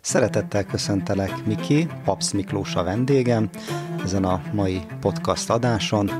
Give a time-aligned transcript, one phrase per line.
[0.00, 3.48] Szeretettel köszöntelek Miki, Papsz Miklós a vendégem
[4.04, 6.10] ezen a mai podcast adáson.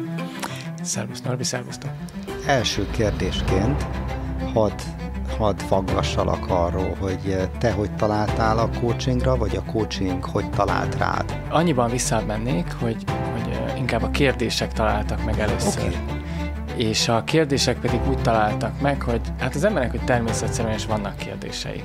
[0.82, 1.90] Szervusz Norbi, szervusztok!
[2.46, 3.86] Első kérdésként
[4.52, 4.80] hadd
[5.38, 11.42] hadd faggassalak arról, hogy te hogy találtál a coachingra, vagy a coaching hogy talált rád?
[11.50, 15.82] Annyiban visszamennék, hogy, hogy inkább a kérdések találtak meg először.
[15.82, 16.18] Okay
[16.76, 21.16] és a kérdések pedig úgy találtak meg, hogy hát az emberek, hogy természetszerűen is vannak
[21.16, 21.82] kérdései.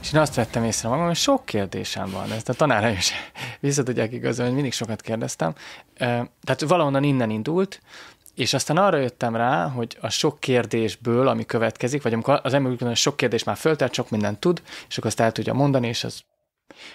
[0.00, 2.32] És én azt vettem észre magam, hogy sok kérdésem van.
[2.32, 3.12] Ezt a tanáraim is
[3.60, 5.54] vissza tudják igazolni, hogy mindig sokat kérdeztem.
[5.94, 7.80] Tehát valahonnan innen indult,
[8.34, 12.72] és aztán arra jöttem rá, hogy a sok kérdésből, ami következik, vagy amikor az ember
[12.72, 16.04] úgy sok kérdés már föltelt, sok mindent tud, és akkor azt el tudja mondani, és
[16.04, 16.22] az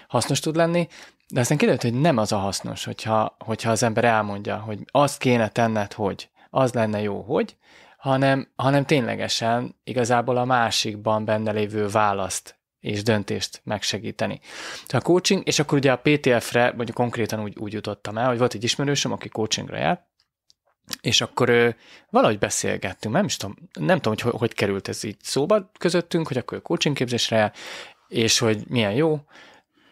[0.08, 0.88] hasznos tud lenni,
[1.28, 5.18] de aztán kiderült, hogy nem az a hasznos, hogyha, hogyha az ember elmondja, hogy azt
[5.18, 7.56] kéne tenned, hogy az lenne jó, hogy,
[7.96, 14.40] hanem, hanem ténylegesen igazából a másikban benne lévő választ és döntést megsegíteni.
[14.88, 18.54] A coaching, és akkor ugye a PTF-re, vagy konkrétan úgy, úgy jutottam el, hogy volt
[18.54, 20.02] egy ismerősöm, aki coachingra járt,
[21.00, 21.76] és akkor ő,
[22.10, 26.36] valahogy beszélgettünk, nem is tudom, nem tudom, hogy hogy került ez így szóba közöttünk, hogy
[26.36, 27.52] akkor coaching képzésre jár,
[28.08, 29.20] és hogy milyen jó,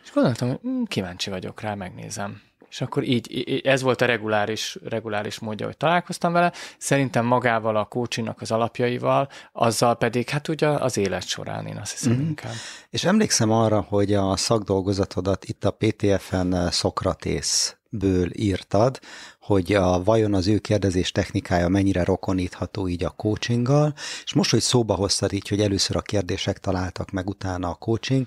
[0.05, 2.43] és gondoltam, hogy hm, kíváncsi vagyok rá, megnézem.
[2.75, 6.53] És akkor így, ez volt a reguláris, reguláris módja, hogy találkoztam vele.
[6.79, 11.93] Szerintem magával a coachingnak az alapjaival, azzal pedig hát ugye az élet során én azt
[11.93, 12.21] hiszem mm.
[12.21, 12.53] inkább.
[12.91, 19.01] És emlékszem arra, hogy a szakdolgozatodat itt a PTF-en eh, Szokratész ből írtad,
[19.41, 24.61] hogy a, vajon az ő kérdezés technikája mennyire rokonítható így a coachinggal, és most, hogy
[24.61, 28.27] szóba hoztad így, hogy először a kérdések találtak meg utána a coaching,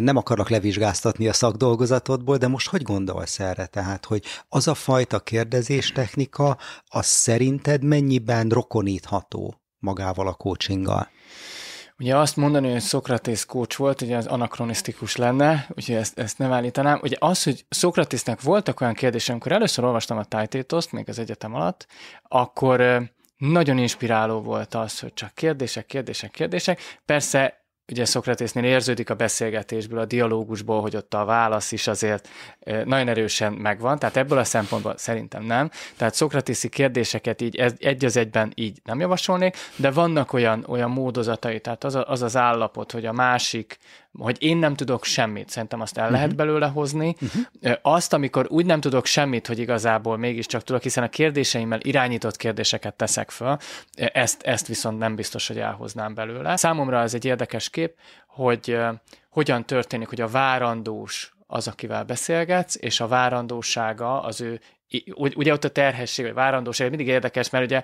[0.00, 3.66] nem akarlak levizsgáztatni a szakdolgozatodból, de most hogy gondolsz erre?
[3.66, 6.58] Tehát, hogy az a fajta kérdezés technika,
[6.88, 11.08] az szerinted mennyiben rokonítható magával a coachinggal?
[11.98, 16.52] Ugye azt mondani, hogy Szokratész coach volt, ugye az anakronisztikus lenne, úgyhogy ezt, ezt nem
[16.52, 17.00] állítanám.
[17.02, 21.54] Ugye az, hogy Szokratésznek voltak olyan kérdések, amikor először olvastam a Tájtétoszt, még az egyetem
[21.54, 21.86] alatt,
[22.22, 23.02] akkor
[23.36, 26.80] nagyon inspiráló volt az, hogy csak kérdések, kérdések, kérdések.
[27.04, 27.59] Persze
[27.90, 32.28] ugye Szokratésznél érződik a beszélgetésből, a dialógusból, hogy ott a válasz is azért
[32.84, 35.70] nagyon erősen megvan, tehát ebből a szempontból szerintem nem.
[35.96, 41.60] Tehát Szokratészi kérdéseket így egy az egyben így nem javasolnék, de vannak olyan, olyan módozatai,
[41.60, 43.78] tehát az, a, az az állapot, hogy a másik
[44.18, 46.18] hogy én nem tudok semmit, szerintem azt el uh-huh.
[46.18, 47.16] lehet belőle hozni.
[47.20, 47.72] Uh-huh.
[47.82, 52.94] Azt, amikor úgy nem tudok semmit, hogy igazából mégiscsak tudok, hiszen a kérdéseimmel irányított kérdéseket
[52.94, 53.56] teszek föl,
[53.94, 56.56] ezt, ezt viszont nem biztos, hogy elhoznám belőle.
[56.56, 57.94] Számomra ez egy érdekes kép,
[58.26, 58.78] hogy
[59.30, 64.60] hogyan történik, hogy a várandós az, akivel beszélgetsz, és a várandósága az ő
[65.14, 67.82] ugye ott a terhesség, vagy várandóság mindig érdekes, mert ugye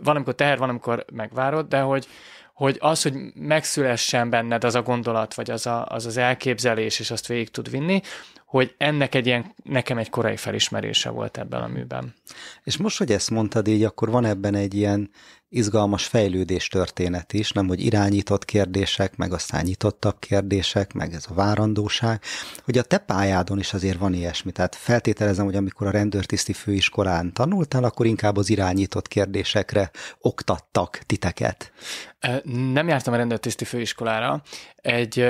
[0.00, 2.06] van, amikor teher, van, amikor megvárod, de hogy,
[2.58, 7.10] hogy az, hogy megszülessen benned az a gondolat, vagy az a, az, az elképzelés, és
[7.10, 8.00] azt végig tud vinni,
[8.48, 12.14] hogy ennek egy ilyen, nekem egy korai felismerése volt ebben a műben.
[12.64, 15.10] És most, hogy ezt mondtad így, akkor van ebben egy ilyen
[15.48, 21.34] izgalmas fejlődés történet is, nem hogy irányított kérdések, meg aztán nyitottabb kérdések, meg ez a
[21.34, 22.22] várandóság,
[22.64, 24.52] hogy a te pályádon is azért van ilyesmi.
[24.52, 31.72] Tehát feltételezem, hogy amikor a rendőrtiszti főiskolán tanultál, akkor inkább az irányított kérdésekre oktattak titeket.
[32.72, 34.42] Nem jártam a rendőrtiszti főiskolára.
[34.76, 35.26] Egy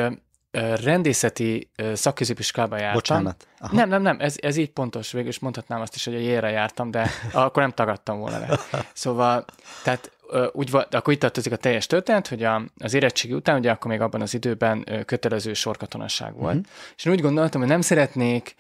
[0.84, 2.94] rendészeti szakközépiskolába jártam.
[2.94, 3.47] Bocsánat.
[3.59, 3.75] Aha.
[3.75, 6.50] Nem, nem, nem, ez, ez így pontos, végül is mondhatnám azt is, hogy a jére
[6.50, 8.59] jártam, de akkor nem tagadtam volna le.
[8.92, 9.44] Szóval,
[9.84, 10.10] tehát
[10.53, 14.00] úgy akkor itt tartozik a teljes történet, hogy a, az érettségi után, ugye akkor még
[14.00, 16.56] abban az időben kötelező sorkatonasság volt.
[16.56, 16.72] Uh-huh.
[16.97, 18.54] És én úgy gondoltam, hogy nem szeretnék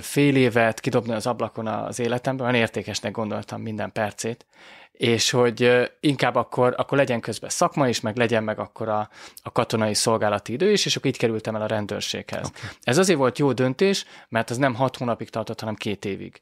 [0.00, 4.46] fél évet kidobni az ablakon az életemben, olyan értékesnek gondoltam minden percét,
[4.92, 9.08] és hogy inkább akkor, akkor legyen közben szakma is, meg legyen meg akkor a,
[9.42, 12.46] a katonai szolgálati idő is, és akkor így kerültem el a rendőrséghez.
[12.46, 12.70] Okay.
[12.82, 16.40] Ez azért volt jó döntés, mert az nem hat hónapig tartott, hanem két évig.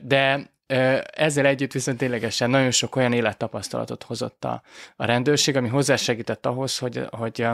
[0.00, 0.52] De
[1.12, 4.62] ezzel együtt viszont ténylegesen nagyon sok olyan élettapasztalatot hozott a,
[4.96, 7.46] a rendőrség, ami hozzásegített ahhoz, hogy, hogy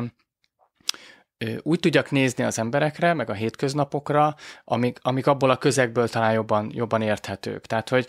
[1.63, 4.35] úgy tudjak nézni az emberekre, meg a hétköznapokra,
[4.65, 7.67] amik, amik abból a közegből talán jobban, jobban érthetők.
[7.67, 8.07] Tehát, hogy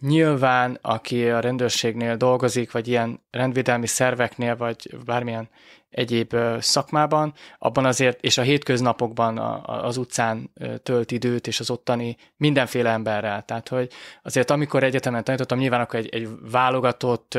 [0.00, 5.48] nyilván, aki a rendőrségnél dolgozik, vagy ilyen rendvédelmi szerveknél, vagy bármilyen
[5.90, 10.52] egyéb szakmában, abban azért, és a hétköznapokban az utcán
[10.82, 13.42] tölt időt, és az ottani mindenféle emberrel.
[13.42, 13.90] Tehát, hogy
[14.22, 17.38] azért amikor egyetemen tanítottam, nyilván akkor egy, egy válogatott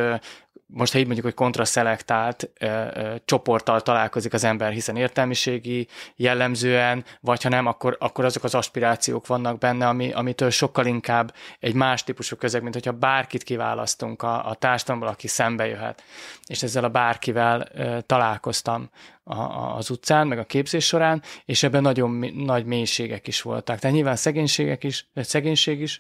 [0.74, 7.06] most ha így mondjuk, hogy kontraszelektált ö, ö, csoporttal találkozik az ember, hiszen értelmiségi jellemzően,
[7.22, 11.74] vagy ha nem, akkor, akkor azok az aspirációk vannak benne, ami, amitől sokkal inkább egy
[11.74, 16.04] más típusú közeg, mint hogyha bárkit kiválasztunk a, a társadalomból, aki szembe jöhet.
[16.48, 18.90] És ezzel a bárkivel ö, találkoztam
[19.24, 23.80] a, a, az utcán, meg a képzés során, és ebben nagyon nagy mélységek is voltak.
[23.80, 26.00] Tehát nyilván szegénységek is, szegénység is,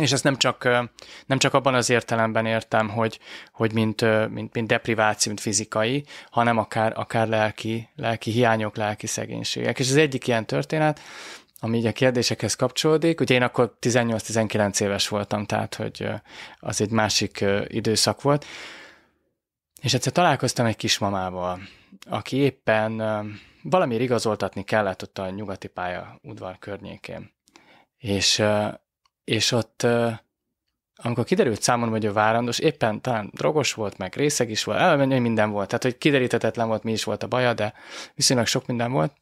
[0.00, 0.64] és ezt nem csak,
[1.26, 3.18] nem csak abban az értelemben értem, hogy,
[3.52, 9.78] hogy mint, mint, mint depriváció, mint fizikai, hanem akár, akár lelki, lelki hiányok, lelki szegénységek.
[9.78, 11.00] És az egyik ilyen történet,
[11.60, 16.08] ami így a kérdésekhez kapcsolódik, ugye én akkor 18-19 éves voltam, tehát hogy
[16.58, 18.44] az egy másik időszak volt,
[19.80, 21.60] és egyszer találkoztam egy kismamával,
[22.08, 23.02] aki éppen
[23.62, 27.32] valamiért igazoltatni kellett ott a nyugati pálya udvar környékén.
[27.96, 28.42] És
[29.30, 29.86] és ott
[31.02, 35.18] amikor kiderült számomra, hogy a várandós éppen talán drogos volt, meg részeg is volt, elmenni
[35.18, 37.74] minden volt, tehát hogy kiderítetetlen volt, mi is volt a baja, de
[38.14, 39.12] viszonylag sok minden volt.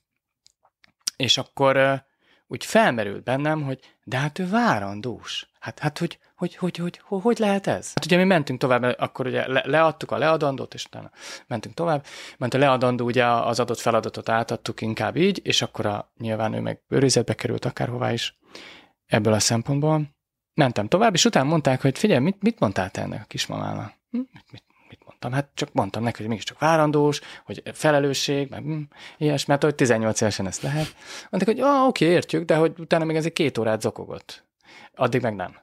[1.16, 2.04] És akkor
[2.46, 5.48] úgy felmerült bennem, hogy de hát ő várandós.
[5.60, 7.86] Hát, hát hogy, hogy, hogy, hogy, hogy, hogy lehet ez?
[7.86, 11.10] Hát ugye mi mentünk tovább, akkor ugye le, leadtuk a leadandót, és utána
[11.46, 12.04] mentünk tovább.
[12.38, 16.60] Ment a leadandó, ugye az adott feladatot átadtuk inkább így, és akkor a, nyilván ő
[16.60, 18.37] meg őrizetbe került akárhová is
[19.08, 20.16] ebből a szempontból.
[20.54, 23.92] Mentem tovább, és utána mondták, hogy figyelj, mit, mit mondtál te ennek a kismamának?
[24.10, 24.18] Hm?
[24.18, 25.32] Mit, mit, mit mondtam?
[25.32, 28.80] Hát csak mondtam neki, hogy mégiscsak várandós, hogy felelősség, meg hm,
[29.16, 30.94] ilyes, mert hogy 18 évesen ezt lehet.
[31.30, 34.46] Mondták, hogy ah, oké, értjük, de hogy utána még egy két órát zokogott.
[34.94, 35.56] Addig meg nem.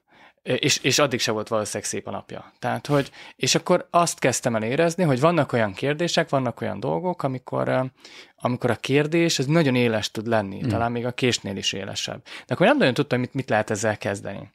[0.45, 2.53] És, és addig se volt valószínűleg szép a napja.
[2.59, 7.23] Tehát, hogy, és akkor azt kezdtem el érezni, hogy vannak olyan kérdések, vannak olyan dolgok,
[7.23, 7.91] amikor,
[8.35, 10.67] amikor a kérdés az nagyon éles tud lenni, mm.
[10.67, 12.23] talán még a késnél is élesebb.
[12.23, 14.53] De akkor nem nagyon tudtam, mit, mit lehet ezzel kezdeni.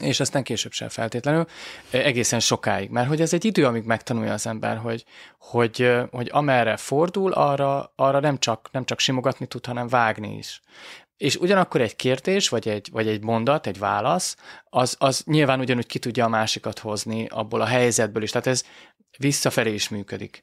[0.00, 1.46] És aztán később sem feltétlenül,
[1.90, 2.90] egészen sokáig.
[2.90, 5.04] Mert hogy ez egy idő, amíg megtanulja az ember, hogy,
[5.38, 10.60] hogy, hogy amerre fordul, arra, arra nem, csak, nem csak simogatni tud, hanem vágni is.
[11.18, 15.86] És ugyanakkor egy kérdés, vagy egy, vagy egy mondat, egy válasz, az, az nyilván ugyanúgy
[15.86, 18.30] ki tudja a másikat hozni abból a helyzetből is.
[18.30, 18.64] Tehát ez
[19.18, 20.42] visszafelé is működik.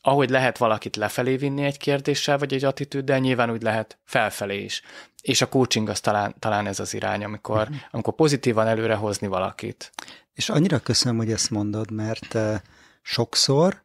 [0.00, 4.82] Ahogy lehet valakit lefelé vinni egy kérdéssel, vagy egy attitűddel, nyilván úgy lehet felfelé is.
[5.22, 7.76] És a coaching az talán, talán ez az irány, amikor, uh-huh.
[7.90, 9.92] amikor pozitívan előre hozni valakit.
[10.32, 12.54] És annyira köszönöm, hogy ezt mondod, mert uh,
[13.02, 13.84] sokszor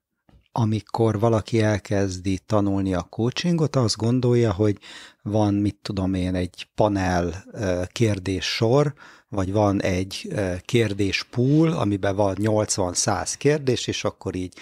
[0.52, 4.78] amikor valaki elkezdi tanulni a coachingot, azt gondolja, hogy
[5.22, 7.44] van, mit tudom én, egy panel
[7.92, 8.94] kérdéssor,
[9.30, 10.34] vagy van egy
[10.66, 14.54] kérdéspool, amiben van 80-100 kérdés, és akkor így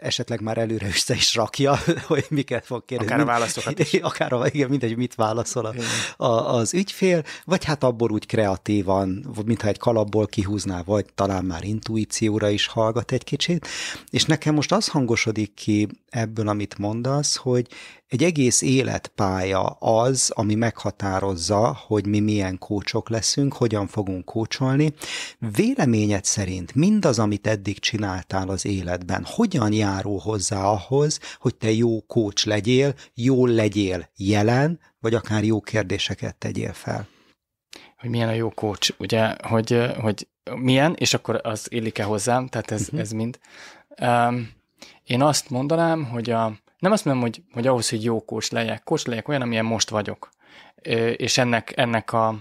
[0.00, 3.12] esetleg már előre össze is rakja, hogy miket fog kérdezni.
[3.12, 3.92] Akár a válaszokat is.
[4.00, 5.74] Akár a, igen, mindegy, mit válaszol a,
[6.24, 11.64] a, az ügyfél, vagy hát abból úgy kreatívan, mintha egy kalapból kihúzná, vagy talán már
[11.64, 13.66] intuícióra is hallgat egy kicsit.
[14.10, 17.66] És nekem most az hangosodik ki ebből, amit mondasz, hogy
[18.08, 24.92] egy egész életpálya az, ami meghatározza, hogy mi milyen kócsok leszünk, hogyan fogunk kócsolni.
[25.38, 32.00] Véleményed szerint mindaz, amit eddig csináltál az életben, hogyan járul hozzá ahhoz, hogy te jó
[32.00, 37.08] kócs legyél, jól legyél jelen, vagy akár jó kérdéseket tegyél fel?
[37.98, 42.70] Hogy milyen a jó kócs, ugye, hogy, hogy milyen, és akkor az illik-e hozzám, tehát
[42.70, 43.00] ez, uh-huh.
[43.00, 43.38] ez mind.
[44.00, 44.50] Um,
[45.04, 48.82] én azt mondanám, hogy a, nem azt mondom, hogy, hogy ahhoz, hogy jó kós legyek,
[48.82, 50.30] kós legyek olyan, amilyen most vagyok.
[51.16, 52.34] És ennek, ennek a,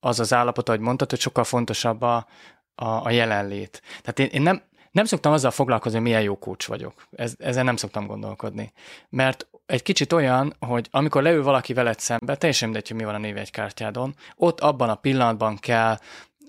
[0.00, 2.26] az az állapot, ahogy mondtad, hogy sokkal fontosabb a,
[2.74, 3.82] a, a jelenlét.
[4.02, 7.06] Tehát én, én nem, nem szoktam azzal foglalkozni, hogy milyen jó kócs vagyok.
[7.10, 8.72] Ez, ezen nem szoktam gondolkodni.
[9.08, 13.14] Mert egy kicsit olyan, hogy amikor leül valaki veled szembe, teljesen mindegy, hogy mi van
[13.14, 15.98] a névjegykártyádon, ott abban a pillanatban kell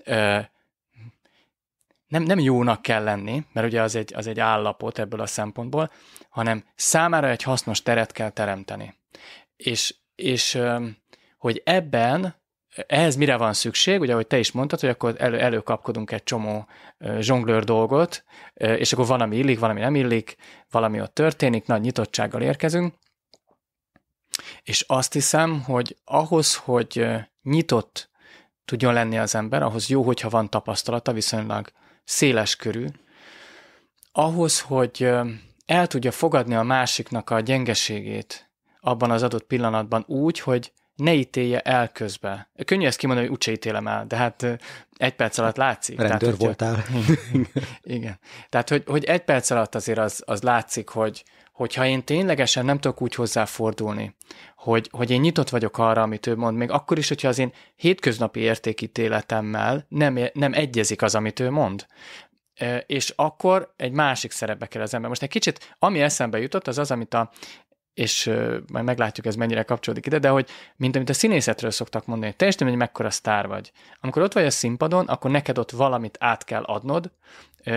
[0.04, 0.38] ö,
[2.12, 5.90] nem, nem jónak kell lenni, mert ugye az egy, az egy állapot ebből a szempontból,
[6.32, 8.94] hanem számára egy hasznos teret kell teremteni.
[9.56, 10.58] És, és
[11.38, 12.40] hogy ebben
[12.86, 16.66] ehhez mire van szükség, ugye, ahogy te is mondtad, hogy akkor elő, előkapkodunk egy csomó
[17.18, 18.24] zsonglőr dolgot,
[18.54, 20.36] és akkor van, ami illik, valami nem illik,
[20.70, 22.94] valami ott történik, nagy nyitottsággal érkezünk,
[24.62, 27.06] és azt hiszem, hogy ahhoz, hogy
[27.42, 28.10] nyitott
[28.64, 31.72] tudjon lenni az ember, ahhoz jó, hogyha van tapasztalata, viszonylag
[32.04, 32.86] széles körű,
[34.12, 35.10] ahhoz, hogy
[35.66, 38.50] el tudja fogadni a másiknak a gyengeségét
[38.80, 42.50] abban az adott pillanatban úgy, hogy ne ítélje el közbe.
[42.64, 44.46] Könnyű ezt kimondani, hogy úgyse ítélem el, de hát
[44.96, 45.98] egy perc alatt látszik.
[45.98, 46.84] Rendőr Tehát, voltál.
[47.82, 48.18] igen.
[48.48, 52.78] Tehát, hogy, hogy egy perc alatt azért az, az látszik, hogy, hogyha én ténylegesen nem
[52.78, 54.14] tudok úgy hozzáfordulni,
[54.56, 57.52] hogy, hogy én nyitott vagyok arra, amit ő mond, még akkor is, hogyha az én
[57.76, 61.86] hétköznapi értékítéletemmel nem, nem egyezik az, amit ő mond,
[62.86, 65.08] és akkor egy másik szerepbe kell az ember.
[65.08, 67.30] Most egy kicsit, ami eszembe jutott, az az, amit a
[67.94, 68.30] és
[68.72, 72.36] majd meglátjuk, ez mennyire kapcsolódik ide, de hogy mint amit a színészetről szoktak mondani, hogy
[72.36, 73.72] teljesen hogy mekkora sztár vagy.
[74.00, 77.10] Amikor ott vagy a színpadon, akkor neked ott valamit át kell adnod,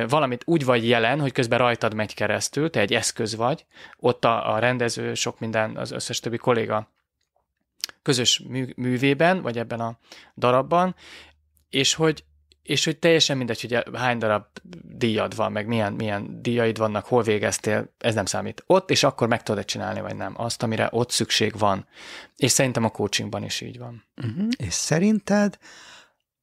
[0.07, 3.65] valamit úgy vagy jelen, hogy közben rajtad megy keresztül, te egy eszköz vagy,
[3.97, 6.91] ott a, a rendező, sok minden, az összes többi kolléga
[8.01, 9.97] közös mű, művében, vagy ebben a
[10.37, 10.95] darabban,
[11.69, 12.23] és hogy
[12.65, 14.45] és hogy teljesen mindegy, hogy hány darab
[14.81, 18.63] díjad van, meg milyen, milyen díjaid vannak, hol végeztél, ez nem számít.
[18.65, 20.33] Ott, és akkor meg tudod csinálni, vagy nem.
[20.37, 21.87] Azt, amire ott szükség van.
[22.35, 24.03] És szerintem a coachingban is így van.
[24.23, 24.47] Uh-huh.
[24.57, 25.57] És szerinted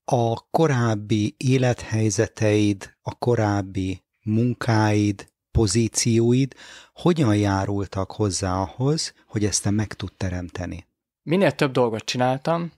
[0.05, 6.55] a korábbi élethelyzeteid, a korábbi munkáid, pozícióid
[6.93, 10.87] hogyan járultak hozzá ahhoz, hogy ezt te meg tud teremteni?
[11.23, 12.73] Minél több dolgot csináltam,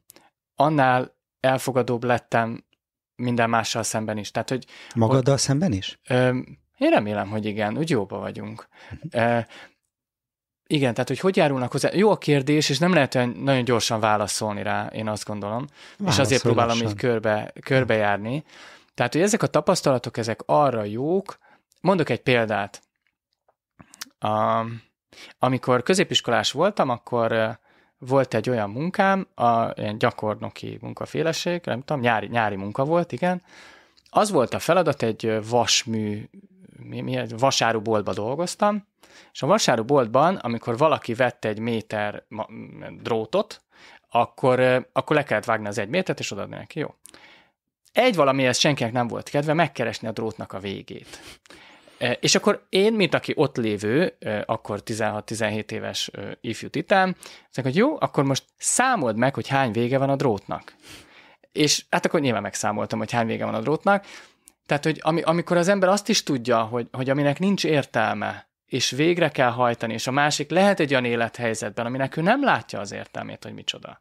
[0.55, 2.65] annál elfogadóbb lettem
[3.17, 4.31] minden mással szemben is.
[4.31, 5.99] Tehát, hogy, Magaddal hogy, szemben is?
[6.09, 6.39] Ö,
[6.79, 8.69] én remélem, hogy igen, úgy jóba vagyunk.
[9.11, 9.39] Ö,
[10.67, 11.91] igen, tehát hogy hogy járulnak hozzá?
[11.93, 15.67] Jó a kérdés, és nem lehet olyan nagyon gyorsan válaszolni rá, én azt gondolom.
[15.99, 18.45] Válaszol és azért próbálom így körbe, körbejárni.
[18.95, 21.39] Tehát, hogy ezek a tapasztalatok, ezek arra jók.
[21.81, 22.83] Mondok egy példát.
[24.19, 24.65] A,
[25.39, 27.59] amikor középiskolás voltam, akkor
[27.99, 33.43] volt egy olyan munkám, a ilyen gyakornoki munkaféleség, nem tudom, nyári, nyári munka volt, igen.
[34.11, 36.29] Az volt a feladat, egy vasmű,
[36.79, 38.87] mi, mi, vasáruboltba dolgoztam,
[39.33, 42.25] és a vasáruboltban, amikor valaki vette egy méter
[43.03, 43.63] drótot,
[44.11, 46.95] akkor, akkor le kellett vágni az egy métert, és odaadni neki, jó.
[47.93, 51.21] Egy valamihez senkinek nem volt kedve megkeresni a drótnak a végét.
[52.21, 56.11] És akkor én, mint aki ott lévő, akkor 16-17 éves
[56.41, 60.75] ifjú titán, mondjuk, hogy jó, akkor most számold meg, hogy hány vége van a drótnak.
[61.53, 64.05] És hát akkor nyilván megszámoltam, hogy hány vége van a drótnak.
[64.67, 68.91] Tehát, hogy ami, amikor az ember azt is tudja, hogy, hogy aminek nincs értelme, és
[68.91, 72.93] végre kell hajtani, és a másik lehet egy olyan élethelyzetben, aminek ő nem látja az
[72.93, 74.01] értelmét, hogy micsoda.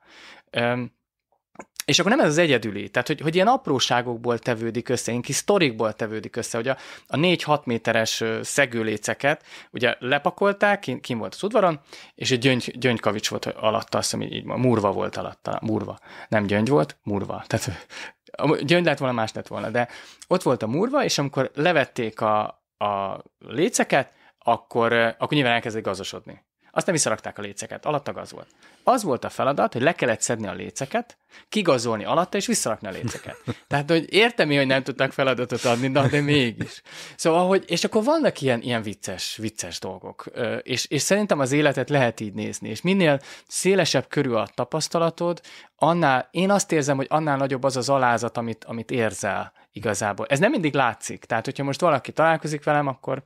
[1.86, 5.36] És akkor nem ez az egyedüli, tehát hogy, hogy ilyen apróságokból tevődik össze, ilyen kis
[5.36, 11.44] sztorikból tevődik össze, hogy a, a 4-6 méteres szegőléceket ugye lepakolták, kín, kín volt az
[11.44, 11.80] udvaron,
[12.16, 16.00] és egy gyöngy, gyöngykavics volt alatta, azt hiszem, így murva volt alatta, murva.
[16.28, 17.44] Nem gyöngy volt, murva.
[17.48, 17.88] Tehát
[18.32, 19.88] a gyöngy lett volna, más lett volna, de
[20.28, 22.44] ott volt a murva, és amikor levették a,
[22.78, 26.44] a léceket, akkor, akkor nyilván elkezdett gazosodni.
[26.76, 28.48] Aztán visszarakták a léceket, alatta gaz volt.
[28.84, 31.18] Az volt a feladat, hogy le kellett szedni a léceket,
[31.50, 33.38] kigazolni alatta, és visszarakni a léceket.
[33.68, 36.82] Tehát, hogy értem én, hogy nem tudtak feladatot adni, de, de mégis.
[37.16, 40.26] Szóval, hogy, és akkor vannak ilyen, ilyen vicces, vicces dolgok.
[40.62, 45.42] És, és szerintem az életet lehet így nézni, és minél szélesebb körül a tapasztalatod,
[45.76, 50.26] annál, én azt érzem, hogy annál nagyobb az az alázat, amit, amit érzel igazából.
[50.26, 51.26] Ez nem mindig látszik.
[51.26, 53.24] Tehát, hogyha most valaki találkozik velem, akkor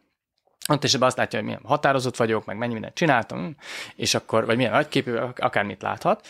[0.68, 3.56] ott esetben azt látja, hogy milyen határozott vagyok, meg mennyi mindent csináltam,
[3.96, 6.28] és akkor, vagy milyen nagyképű, akármit láthat,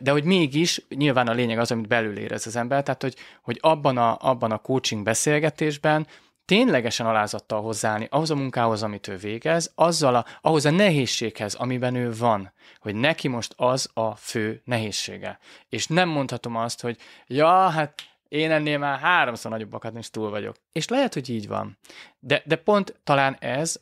[0.00, 3.58] de hogy mégis nyilván a lényeg az, amit belül érez az ember, tehát hogy, hogy
[3.60, 6.06] abban, a, abban a coaching beszélgetésben
[6.44, 11.94] ténylegesen alázattal hozzáállni ahhoz a munkához, amit ő végez, azzal a, ahhoz a nehézséghez, amiben
[11.94, 15.38] ő van, hogy neki most az a fő nehézsége.
[15.68, 17.94] És nem mondhatom azt, hogy ja, hát
[18.34, 20.56] én ennél már háromszor nagyobbakat is túl vagyok.
[20.72, 21.78] És lehet, hogy így van.
[22.18, 23.80] De, de pont talán ez,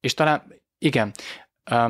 [0.00, 1.12] és talán, igen,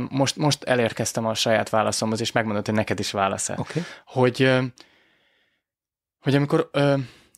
[0.08, 3.82] most, most elérkeztem a saját válaszomhoz, és megmondod, hogy neked is válasz okay.
[4.04, 4.50] Hogy,
[6.18, 6.70] hogy amikor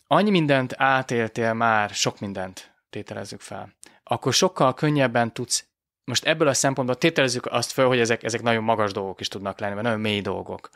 [0.06, 5.69] annyi mindent átéltél már, sok mindent tételezzük fel, akkor sokkal könnyebben tudsz
[6.10, 9.58] most ebből a szempontból tételezzük azt föl, hogy ezek, ezek nagyon magas dolgok is tudnak
[9.58, 10.70] lenni, vagy nagyon mély dolgok.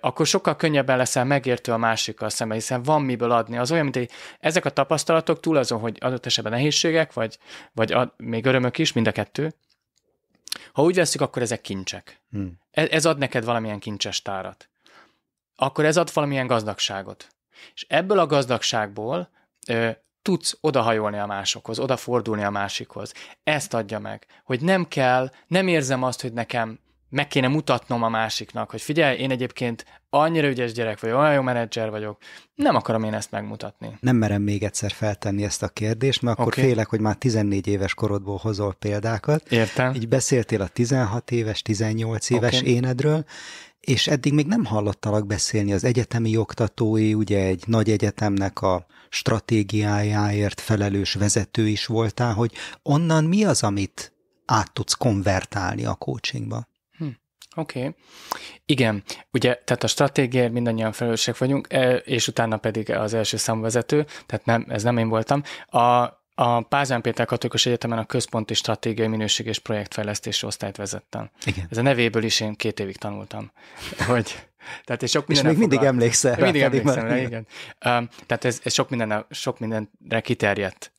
[0.00, 3.58] Akkor sokkal könnyebben leszel megértő a másikkal szemben, hiszen van miből adni.
[3.58, 7.38] Az olyan, mint egy, ezek a tapasztalatok túl azon, hogy adott esetben nehézségek, vagy,
[7.72, 9.54] vagy ad, még örömök is, mind a kettő.
[10.72, 12.20] Ha úgy veszük, akkor ezek kincsek.
[12.30, 12.58] Hmm.
[12.70, 14.68] Ez, ez ad neked valamilyen kincses tárat.
[15.56, 17.28] Akkor ez ad valamilyen gazdagságot.
[17.74, 19.30] És ebből a gazdagságból
[20.28, 23.12] tudsz odahajolni a másokhoz, odafordulni a másikhoz.
[23.42, 28.08] Ezt adja meg, hogy nem kell, nem érzem azt, hogy nekem meg kéne mutatnom a
[28.08, 32.18] másiknak, hogy figyelj, én egyébként annyira ügyes gyerek vagyok, olyan jó menedzser vagyok,
[32.54, 33.96] nem akarom én ezt megmutatni.
[34.00, 36.64] Nem merem még egyszer feltenni ezt a kérdést, mert akkor okay.
[36.64, 39.52] félek, hogy már 14 éves korodból hozol példákat.
[39.52, 39.94] Értem.
[39.94, 42.74] Így beszéltél a 16 éves, 18 éves okay.
[42.74, 43.24] énedről,
[43.80, 50.60] és eddig még nem hallottalak beszélni az egyetemi oktatói, ugye egy nagy egyetemnek a stratégiájáért
[50.60, 54.12] felelős vezető is voltál, hogy onnan mi az, amit
[54.44, 56.68] át tudsz konvertálni a coachingba?
[57.58, 57.78] Oké.
[57.78, 57.94] Okay.
[58.66, 64.06] Igen, ugye, tehát a stratégiáért mindannyian felelősek vagyunk, e, és utána pedig az első számvezető,
[64.26, 65.42] tehát nem, ez nem én voltam.
[65.66, 65.78] A,
[66.34, 71.30] a Pázán Péter Katolikus Egyetemen a Központi Stratégiai Minőség és Projektfejlesztési osztályt vezettem.
[71.44, 71.66] Igen.
[71.70, 73.52] Ez a nevéből is én két évig tanultam,
[74.08, 74.46] hogy
[74.84, 76.42] tehát ez sok és még mindig emlékszel rá.
[76.42, 77.46] Mindig emlékszem rá, igen.
[77.86, 80.92] Um, tehát ez, ez sok, minden, sok mindenre kiterjedt.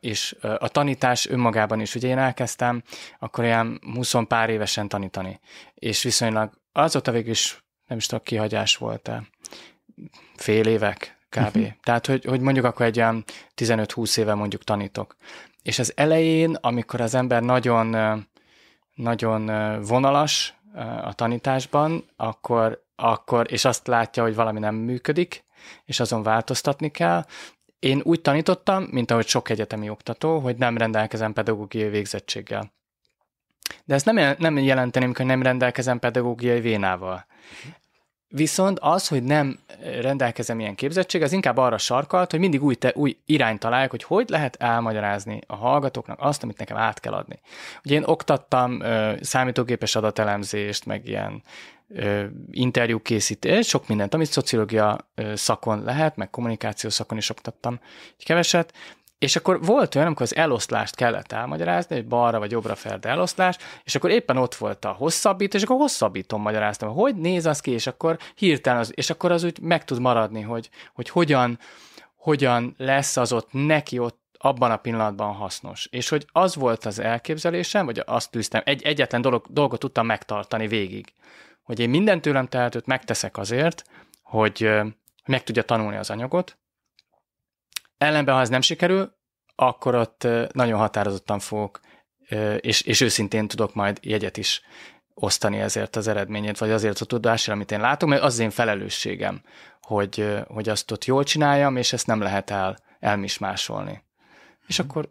[0.00, 2.82] És a tanítás önmagában is, ugye én elkezdtem,
[3.18, 5.40] akkor ilyen 20 pár évesen tanítani,
[5.74, 9.22] és viszonylag azóta végül is nem is tudok kihagyás volt-e,
[10.36, 11.56] fél évek kb.
[11.56, 11.68] Uh-huh.
[11.82, 13.24] Tehát, hogy, hogy mondjuk akkor egy olyan
[13.56, 15.16] 15-20 éve mondjuk tanítok.
[15.62, 17.96] És az elején, amikor az ember nagyon,
[18.94, 19.46] nagyon
[19.82, 20.54] vonalas
[21.02, 25.44] a tanításban, akkor akkor, és azt látja, hogy valami nem működik,
[25.84, 27.24] és azon változtatni kell.
[27.78, 32.72] Én úgy tanítottam, mint ahogy sok egyetemi oktató, hogy nem rendelkezem pedagógiai végzettséggel.
[33.84, 37.26] De ezt nem, nem jelenteném, hogy nem rendelkezem pedagógiai vénával.
[38.28, 39.58] Viszont az, hogy nem
[40.00, 44.02] rendelkezem ilyen képzettség, az inkább arra sarkalt, hogy mindig új, te, új irányt találjuk, hogy
[44.02, 47.40] hogy lehet elmagyarázni a hallgatóknak azt, amit nekem át kell adni.
[47.84, 51.42] Ugye én oktattam ö, számítógépes adatelemzést, meg ilyen
[52.50, 54.98] interjú készítés, sok mindent, amit szociológia
[55.34, 57.80] szakon lehet, meg kommunikáció szakon is oktattam
[58.18, 58.72] egy keveset,
[59.18, 63.56] és akkor volt olyan, amikor az eloszlást kellett elmagyarázni, hogy balra vagy jobbra ferd eloszlás,
[63.84, 67.70] és akkor éppen ott volt a hosszabbító, és akkor hosszabbítom magyaráztam, hogy néz az ki,
[67.70, 71.58] és akkor hirtelen az, és akkor az úgy meg tud maradni, hogy, hogy hogyan,
[72.16, 75.86] hogyan lesz az ott neki ott abban a pillanatban hasznos.
[75.90, 80.66] És hogy az volt az elképzelésem, vagy azt tűztem, egy, egyetlen dolog, dolgot tudtam megtartani
[80.66, 81.12] végig,
[81.62, 83.84] hogy én minden tőlem tehetőt megteszek azért,
[84.22, 84.70] hogy
[85.26, 86.56] meg tudja tanulni az anyagot.
[87.98, 89.14] Ellenben, ha ez nem sikerül,
[89.54, 91.80] akkor ott nagyon határozottan fogok,
[92.60, 94.62] és, és őszintén tudok majd jegyet is
[95.14, 98.50] osztani ezért az eredményét, vagy azért a tudásért, amit én látok, mert az az én
[98.50, 99.42] felelősségem,
[99.80, 104.04] hogy, hogy azt ott jól csináljam, és ezt nem lehet el, elmismásolni.
[104.66, 105.08] És akkor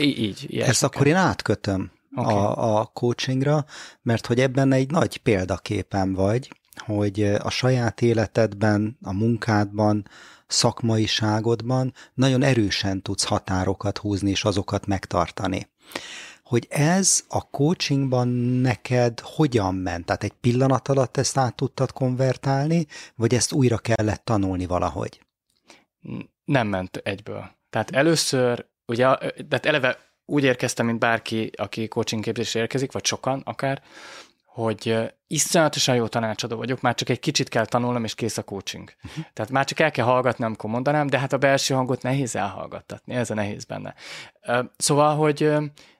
[0.00, 0.18] így.
[0.52, 2.34] így Ezt akkor én átkötöm okay.
[2.34, 3.64] a, a coachingra,
[4.02, 10.08] mert hogy ebben egy nagy példaképem vagy, hogy a saját életedben, a munkádban,
[10.46, 15.68] szakmaiságodban nagyon erősen tudsz határokat húzni és azokat megtartani.
[16.42, 20.04] Hogy ez a coachingban neked hogyan ment?
[20.04, 25.20] Tehát egy pillanat alatt ezt át tudtad konvertálni, vagy ezt újra kellett tanulni valahogy?
[26.44, 27.50] Nem ment egyből.
[27.70, 29.04] Tehát először, ugye,
[29.48, 33.82] tehát eleve úgy érkeztem, mint bárki, aki coaching képzésre érkezik, vagy sokan akár,
[34.54, 38.92] hogy iszonyatosan jó tanácsadó vagyok, már csak egy kicsit kell tanulnom, és kész a coaching.
[39.04, 39.24] Uh-huh.
[39.32, 43.14] Tehát már csak el kell hallgatni, amikor mondanám, de hát a belső hangot nehéz elhallgattatni,
[43.14, 43.94] ez a nehéz benne.
[44.76, 45.52] Szóval, hogy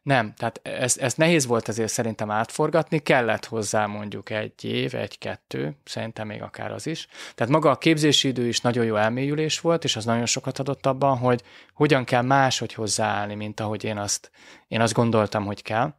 [0.02, 5.76] nem, tehát ez, ez nehéz volt azért szerintem átforgatni, kellett hozzá mondjuk egy év, egy-kettő,
[5.84, 7.08] szerintem még akár az is.
[7.34, 10.86] Tehát maga a képzési idő is nagyon jó elmélyülés volt, és az nagyon sokat adott
[10.86, 14.30] abban, hogy hogyan kell máshogy hozzáállni, mint ahogy én azt,
[14.68, 15.94] én azt gondoltam, hogy kell.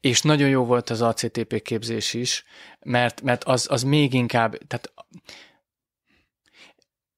[0.00, 2.44] És nagyon jó volt az ACTP képzés is,
[2.80, 4.92] mert, mert az, az még inkább, tehát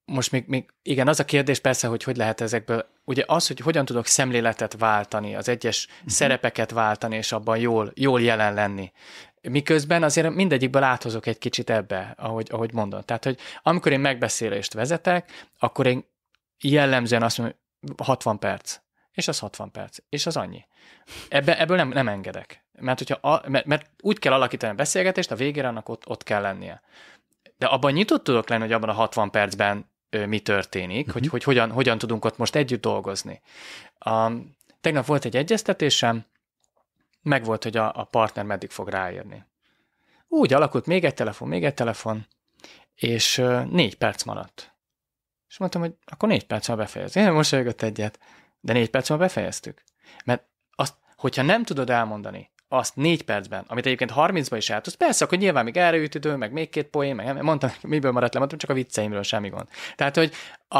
[0.05, 3.59] most még, még, igen, az a kérdés persze, hogy hogy lehet ezekből, ugye az, hogy
[3.59, 6.09] hogyan tudok szemléletet váltani, az egyes uh-huh.
[6.09, 8.93] szerepeket váltani, és abban jól, jól jelen lenni.
[9.49, 13.01] Miközben azért mindegyikből áthozok egy kicsit ebbe, ahogy, ahogy mondom.
[13.01, 16.05] Tehát, hogy amikor én megbeszélést vezetek, akkor én
[16.61, 17.57] jellemzően azt mondom,
[17.97, 18.79] 60 perc.
[19.13, 19.99] És az 60 perc.
[20.09, 20.67] És az annyi.
[21.29, 22.65] Ebbe, ebből nem, nem engedek.
[22.73, 26.23] Mert, hogyha a, mert, mert úgy kell alakítani a beszélgetést, a végére annak ott, ott
[26.23, 26.83] kell lennie.
[27.59, 31.13] De abban nyitott tudok lenni, hogy abban a 60 percben ö, mi történik, uh-huh.
[31.13, 33.41] hogy, hogy hogyan, hogyan tudunk ott most együtt dolgozni.
[34.07, 36.25] Um, tegnap volt egy egyeztetésem,
[37.23, 39.45] meg volt, hogy a, a partner meddig fog ráérni.
[40.29, 42.27] Úgy alakult, még egy telefon, még egy telefon,
[42.95, 44.73] és ö, négy perc maradt.
[45.49, 47.17] És mondtam, hogy akkor négy perc már befejez.
[47.17, 48.19] Én most egyet,
[48.63, 49.83] de négy perc már befejeztük.
[50.25, 50.43] Mert
[50.75, 55.25] azt, hogyha nem tudod elmondani azt négy percben, amit egyébként 30-ban is el tudsz, persze,
[55.25, 58.39] akkor nyilván még erre jut idő, meg még két poén, meg mondtam, miből maradt le,
[58.39, 59.69] mondtam, csak a vicceimről semmi gond.
[59.95, 60.33] Tehát, hogy
[60.69, 60.79] a,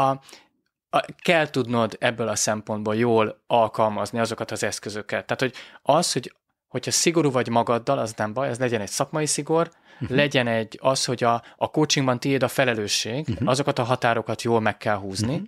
[0.89, 5.25] a, kell tudnod ebből a szempontból jól alkalmazni azokat az eszközöket.
[5.25, 6.35] Tehát, hogy az, hogy
[6.67, 10.17] hogyha szigorú vagy magaddal, az nem baj, ez legyen egy szakmai szigor, uh-huh.
[10.17, 13.49] legyen egy az, hogy a, a coachingban tiéd a felelősség, uh-huh.
[13.49, 15.41] azokat a határokat jól meg kell húzni,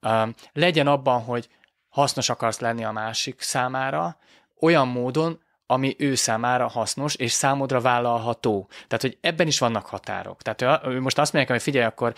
[0.00, 0.22] uh-huh.
[0.22, 1.48] um, legyen abban, hogy
[1.96, 4.16] hasznos akarsz lenni a másik számára,
[4.60, 8.68] olyan módon, ami ő számára hasznos, és számodra vállalható.
[8.70, 10.42] Tehát, hogy ebben is vannak határok.
[10.42, 12.14] Tehát ő most azt mondják, hogy figyelj, akkor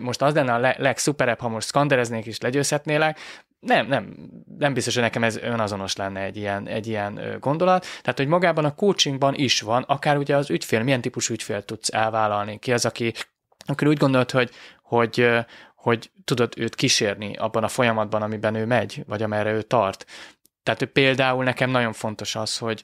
[0.00, 3.18] most az lenne a legszuperebb, ha most szkandereznék és legyőzhetnélek,
[3.60, 4.14] nem, nem,
[4.58, 7.86] nem biztos, hogy nekem ez önazonos lenne egy ilyen, egy ilyen gondolat.
[8.02, 11.92] Tehát, hogy magában a coachingban is van, akár ugye az ügyfél, milyen típusú ügyfél tudsz
[11.92, 12.58] elvállalni.
[12.58, 13.12] Ki az, aki,
[13.66, 14.50] aki úgy gondolt, hogy,
[14.82, 15.28] hogy,
[15.88, 20.06] hogy tudod őt kísérni abban a folyamatban, amiben ő megy, vagy amerre ő tart.
[20.62, 22.82] Tehát hogy például nekem nagyon fontos az, hogy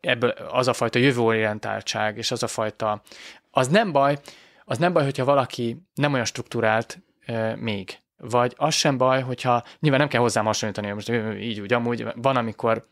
[0.00, 3.02] ebből az a fajta jövőorientáltság, és az a fajta,
[3.50, 4.18] az nem baj,
[4.64, 7.98] az nem baj, hogyha valaki nem olyan struktúrált e, még.
[8.16, 12.06] Vagy az sem baj, hogyha nyilván nem kell hozzám hasonlítani, hogy most így úgy amúgy
[12.14, 12.88] van, amikor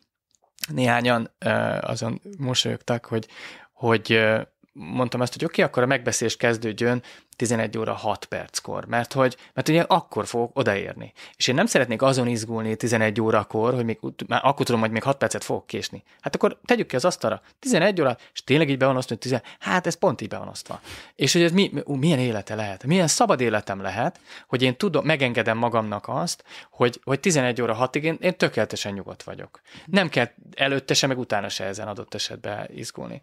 [0.72, 3.26] néhányan e, azon mosolyogtak, hogy,
[3.72, 7.02] hogy e, mondtam azt, hogy oké, okay, akkor a megbeszélés kezdődjön
[7.38, 11.12] 11 óra 6 perckor, mert hogy, mert ugye akkor fogok odaérni.
[11.36, 15.02] És én nem szeretnék azon izgulni 11 órakor, hogy még, már akkor tudom, hogy még
[15.02, 16.02] 6 percet fogok késni.
[16.20, 19.30] Hát akkor tegyük ki az asztalra, 11 óra, és tényleg így be van osztva, hogy
[19.30, 20.80] 10, hát ez pont így be van osztva.
[21.14, 25.58] És hogy ez mi, milyen élete lehet, milyen szabad életem lehet, hogy én tudom, megengedem
[25.58, 29.60] magamnak azt, hogy, hogy 11 óra 6-ig én, én tökéletesen nyugodt vagyok.
[29.84, 33.20] Nem kell előtte se, meg utána se ezen adott esetben izgulni.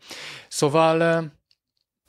[0.47, 1.23] Szóval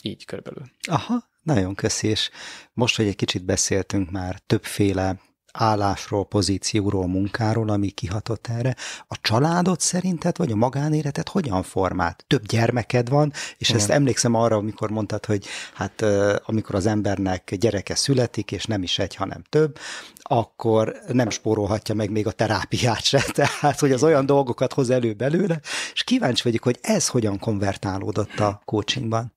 [0.06, 0.70] így körülbelül.
[0.88, 2.30] Aha, nagyon köszi, és
[2.72, 5.18] most, hogy egy kicsit beszéltünk már többféle
[5.56, 8.76] állásról, pozícióról, munkáról, ami kihatott erre.
[9.08, 12.24] A családot szerinted, vagy a magánéletet hogyan formált?
[12.26, 13.80] Több gyermeked van, és Igen.
[13.80, 16.04] ezt emlékszem arra, amikor mondtad, hogy hát
[16.46, 19.78] amikor az embernek gyereke születik, és nem is egy, hanem több,
[20.22, 23.22] akkor nem spórolhatja meg még a terápiát se,
[23.60, 25.60] tehát hogy az olyan dolgokat hoz elő belőle,
[25.92, 29.35] és kíváncsi vagyok, hogy ez hogyan konvertálódott a coachingban.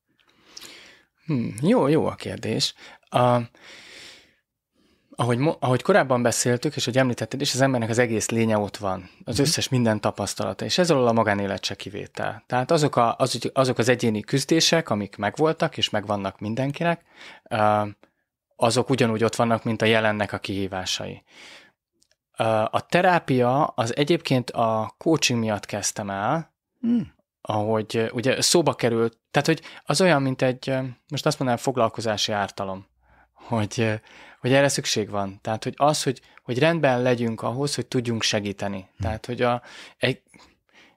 [1.29, 2.73] Hmm, jó, jó a kérdés.
[3.09, 3.39] A,
[5.09, 9.09] ahogy, ahogy korábban beszéltük, és hogy említetted is, az embernek az egész lénye ott van,
[9.23, 9.43] az mm.
[9.43, 12.43] összes minden tapasztalata, és ez alól a magánélet se kivétel.
[12.47, 17.01] Tehát azok, a, az, azok az egyéni küzdések, amik megvoltak, és megvannak mindenkinek,
[18.55, 21.23] azok ugyanúgy ott vannak, mint a jelennek a kihívásai.
[22.65, 26.53] A terápia az egyébként a coaching miatt kezdtem el,
[26.87, 27.01] mm
[27.49, 30.73] ahogy ugye szóba került, tehát hogy az olyan, mint egy,
[31.07, 32.87] most azt mondanám, foglalkozási ártalom,
[33.33, 34.01] hogy,
[34.39, 35.39] hogy erre szükség van.
[35.41, 38.87] Tehát, hogy az, hogy, hogy rendben legyünk ahhoz, hogy tudjunk segíteni.
[38.97, 39.03] Hm.
[39.03, 39.61] Tehát, hogy a,
[39.97, 40.21] egy,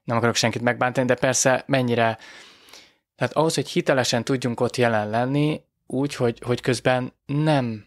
[0.04, 2.18] nem akarok senkit megbántani, de persze mennyire,
[3.16, 7.86] tehát ahhoz, hogy hitelesen tudjunk ott jelen lenni, úgy, hogy, hogy közben nem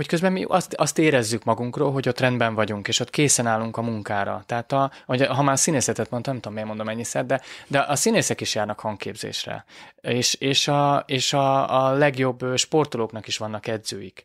[0.00, 3.76] hogy közben mi azt, azt érezzük magunkról, hogy ott rendben vagyunk, és ott készen állunk
[3.76, 4.42] a munkára.
[4.46, 7.96] Tehát a, hogy, ha már színészetet mondtam, nem tudom, miért mondom ennyiszer, de, de a
[7.96, 9.64] színészek is járnak hangképzésre.
[10.00, 14.24] És, és, a, és a, a legjobb sportolóknak is vannak edzőik.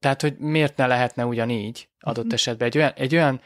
[0.00, 2.32] Tehát, hogy miért ne lehetne ugyanígy adott uh-huh.
[2.32, 3.40] esetben egy olyan, egy olyan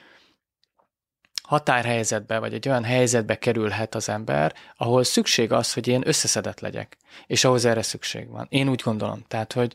[1.43, 6.97] határhelyzetbe, vagy egy olyan helyzetbe kerülhet az ember, ahol szükség az, hogy én összeszedett legyek.
[7.27, 8.47] És ahhoz erre szükség van.
[8.51, 9.25] Én úgy gondolom.
[9.29, 9.73] Tehát, hogy,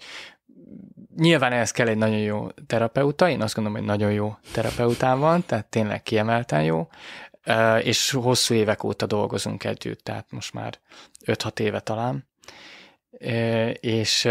[1.16, 5.46] nyilván ehhez kell egy nagyon jó terapeuta, én azt gondolom, hogy nagyon jó terapeutám van,
[5.46, 6.88] tehát tényleg kiemelten jó,
[7.80, 10.80] és hosszú évek óta dolgozunk együtt, tehát most már
[11.26, 12.28] 5-6 éve talán,
[13.80, 14.30] és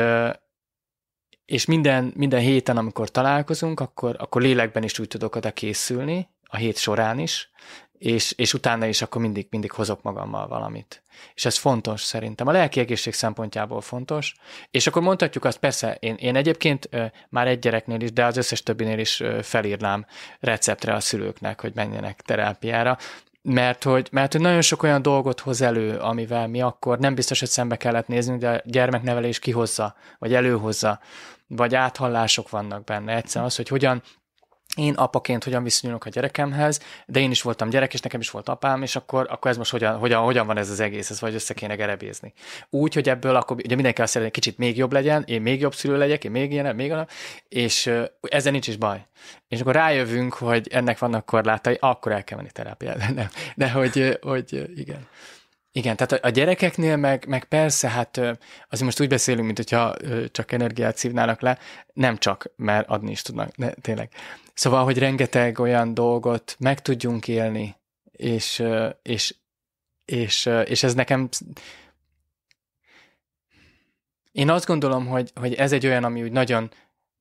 [1.45, 6.57] és minden, minden héten, amikor találkozunk, akkor, akkor lélekben is úgy tudok oda készülni, a
[6.57, 7.51] hét során is,
[7.99, 11.03] és, és utána is akkor mindig, mindig hozok magammal valamit.
[11.35, 12.47] És ez fontos szerintem.
[12.47, 14.35] A lelki egészség szempontjából fontos.
[14.71, 16.89] És akkor mondhatjuk azt, persze, én, én egyébként
[17.29, 20.07] már egy gyereknél is, de az összes többinél is felírnám
[20.41, 22.99] receptre a szülőknek, hogy menjenek terápiára,
[23.43, 27.39] mert hogy, mert hogy nagyon sok olyan dolgot hoz elő, amivel mi akkor nem biztos,
[27.39, 31.01] hogy szembe kellett néznünk, de a gyermeknevelés kihozza, vagy előhozza,
[31.47, 33.17] vagy áthallások vannak benne.
[33.17, 34.03] Egyszerűen az, hogy hogyan
[34.77, 38.49] én apaként hogyan viszonyulok a gyerekemhez, de én is voltam gyerek, és nekem is volt
[38.49, 41.35] apám, és akkor, akkor ez most hogyan, hogyan, hogyan van ez az egész, ez vagy
[41.35, 42.33] össze kéne gerebézni.
[42.71, 45.75] Úgy, hogy ebből akkor ugye mindenki azt szeretné, kicsit még jobb legyen, én még jobb
[45.75, 47.09] szülő legyek, én még ilyen, még olyan,
[47.49, 49.07] és uh, ezzel nincs is baj.
[49.49, 53.13] És akkor rájövünk, hogy ennek vannak korlátai, akkor el kell menni terápiára.
[53.15, 53.29] Nem.
[53.55, 55.09] De hogy, hogy igen.
[55.75, 59.95] Igen, tehát a gyerekeknél meg, meg persze, hát azért most úgy beszélünk, mint hogyha
[60.31, 61.59] csak energiát szívnának le,
[61.93, 64.11] nem csak, mert adni is tudnak, de tényleg.
[64.55, 67.77] Szóval, hogy rengeteg olyan dolgot meg tudjunk élni,
[68.13, 68.63] és,
[69.03, 69.35] és,
[70.05, 71.29] és, és ez nekem
[74.33, 76.71] én azt gondolom, hogy, hogy ez egy olyan, ami úgy nagyon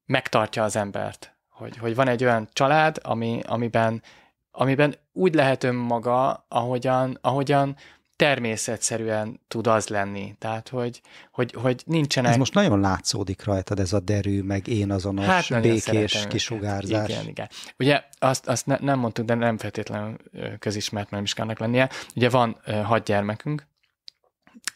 [0.06, 4.04] megtartja az embert, hogy, hogy van egy olyan család, ami, amiben,
[4.52, 7.76] amiben úgy lehet önmaga, ahogyan, ahogyan
[8.22, 10.36] természetszerűen tud az lenni.
[10.40, 12.32] Tehát, hogy, hogy, hogy nincsenek...
[12.32, 17.10] Ez most nagyon látszódik rajtad, ez a derű, meg én azonos, hát békés kisugárzás.
[17.10, 17.50] Igen, igen.
[17.80, 20.16] Ugye azt, azt ne, nem mondtuk, de nem feltétlenül
[20.60, 21.90] közismert, mert is kellene lennie.
[22.16, 23.68] Ugye van hat gyermekünk,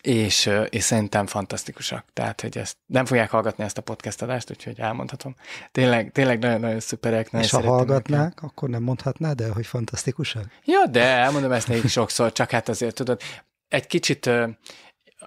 [0.06, 2.06] és, és szerintem fantasztikusak.
[2.14, 5.36] Tehát, hogy ezt nem fogják hallgatni ezt a podcast adást, úgyhogy elmondhatom.
[5.72, 7.32] Tényleg, tényleg nagyon-nagyon szuperek.
[7.32, 8.44] Nagyon és ha hallgatnák, őket.
[8.44, 10.44] akkor nem mondhatnád el, hogy fantasztikusak?
[10.66, 13.22] Ja, de elmondom ezt nekik sokszor, csak hát azért tudod,
[13.68, 14.30] egy kicsit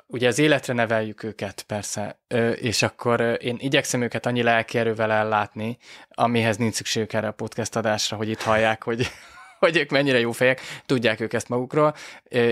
[0.07, 2.21] ugye az életre neveljük őket, persze,
[2.55, 7.77] és akkor én igyekszem őket annyi lelki erővel ellátni, amihez nincs szükségük erre a podcast
[7.77, 9.11] adásra, hogy itt hallják, hogy,
[9.59, 11.95] hogy ők mennyire jó fejek, tudják ők ezt magukról,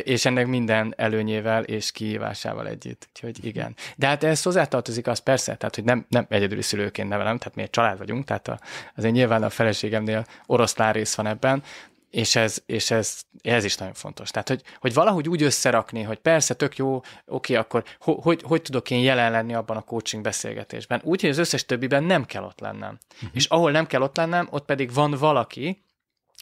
[0.03, 3.09] és ennek minden előnyével és kihívásával együtt.
[3.15, 3.77] Úgyhogy igen.
[3.97, 7.63] De hát ez hozzátartozik az persze, tehát hogy nem, nem egyedüli szülőként nevelem, tehát mi
[7.63, 8.59] egy család vagyunk, tehát a,
[8.97, 11.63] azért nyilván a feleségemnél oroszlán rész van ebben,
[12.11, 14.31] és ez, és ez, ez is nagyon fontos.
[14.31, 18.63] Tehát, hogy, hogy valahogy úgy összerakni, hogy persze, tök jó, oké, akkor ho, hogy, hogy
[18.63, 21.01] tudok én jelen lenni abban a coaching beszélgetésben?
[21.05, 22.99] Úgy, hogy az összes többiben nem kell ott lennem.
[23.15, 23.31] Uh-huh.
[23.33, 25.85] És ahol nem kell ott lennem, ott pedig van valaki,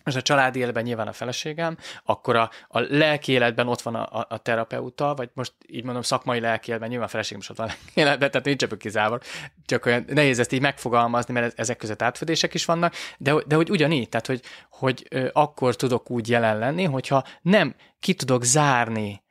[0.04, 4.18] és a családi életben nyilván a feleségem, akkor a, a lelki életben ott van a,
[4.18, 7.56] a, a terapeuta, vagy most így mondom szakmai lelki életben, nyilván a feleségem is ott
[7.56, 9.18] van a életben, tehát nincs ebből kizárva,
[9.66, 13.70] csak olyan nehéz ezt így megfogalmazni, mert ezek között átfedések is vannak, de, de hogy
[13.70, 19.22] ugyanígy, tehát hogy, hogy akkor tudok úgy jelen lenni, hogyha nem ki tudok zárni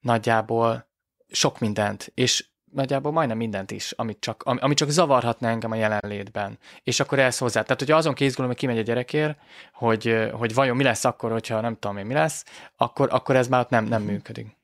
[0.00, 0.88] nagyjából
[1.28, 2.44] sok mindent, és
[2.76, 6.58] nagyjából majdnem mindent is, amit csak, ami, ami csak zavarhatna engem a jelenlétben.
[6.82, 7.62] És akkor ezt hozzá.
[7.62, 9.38] Tehát, hogyha azon kézgulom, hogy kimegy a gyerekért,
[9.72, 12.44] hogy, hogy vajon mi lesz akkor, hogyha nem tudom én mi lesz,
[12.76, 14.56] akkor, akkor ez már ott nem, nem működik.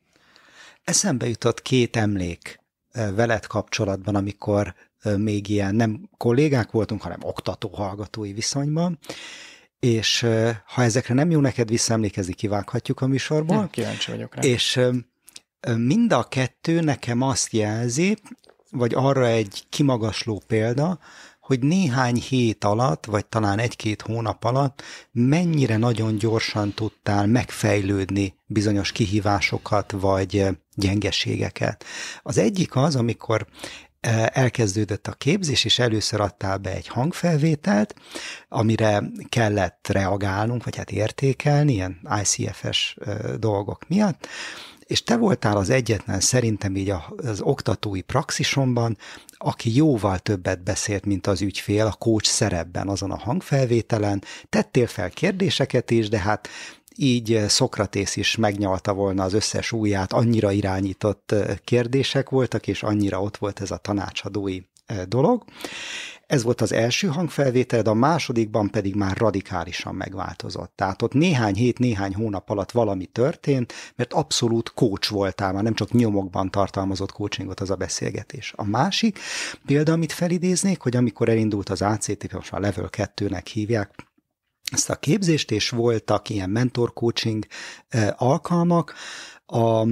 [0.84, 2.60] Eszembe jutott két emlék
[2.92, 4.74] veled kapcsolatban, amikor
[5.16, 8.98] még ilyen nem kollégák voltunk, hanem oktató-hallgatói viszonyban,
[9.78, 10.26] és
[10.66, 13.58] ha ezekre nem jó neked visszaemlékezni, kivághatjuk a műsorból.
[13.58, 14.42] Hm, kíváncsi vagyok rá.
[14.42, 14.80] És
[15.76, 18.18] mind a kettő nekem azt jelzi,
[18.70, 20.98] vagy arra egy kimagasló példa,
[21.40, 28.92] hogy néhány hét alatt, vagy talán egy-két hónap alatt mennyire nagyon gyorsan tudtál megfejlődni bizonyos
[28.92, 31.84] kihívásokat, vagy gyengeségeket.
[32.22, 33.46] Az egyik az, amikor
[34.26, 37.94] elkezdődött a képzés, és először adtál be egy hangfelvételt,
[38.48, 42.96] amire kellett reagálnunk, vagy hát értékelni, ilyen ICFS
[43.38, 44.28] dolgok miatt,
[44.92, 48.96] és te voltál az egyetlen szerintem így az oktatói praxisomban,
[49.36, 54.22] aki jóval többet beszélt, mint az ügyfél a coach szerepben azon a hangfelvételen.
[54.48, 56.48] Tettél fel kérdéseket is, de hát
[56.96, 63.36] így Szokratész is megnyalta volna az összes ujját, annyira irányított kérdések voltak, és annyira ott
[63.36, 64.60] volt ez a tanácsadói
[65.08, 65.44] dolog.
[66.26, 70.72] Ez volt az első hangfelvételed, a másodikban pedig már radikálisan megváltozott.
[70.74, 75.74] Tehát ott néhány hét, néhány hónap alatt valami történt, mert abszolút coach voltál, már nem
[75.74, 78.52] csak nyomokban tartalmazott coachingot az a beszélgetés.
[78.56, 79.18] A másik
[79.66, 84.10] példa, amit felidéznék, hogy amikor elindult az ACT, most már level 2-nek hívják,
[84.72, 87.46] ezt a képzést, és voltak ilyen mentor coaching
[88.16, 88.94] alkalmak.
[89.46, 89.86] A,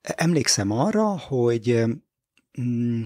[0.00, 1.84] emlékszem arra, hogy
[2.60, 3.02] mm,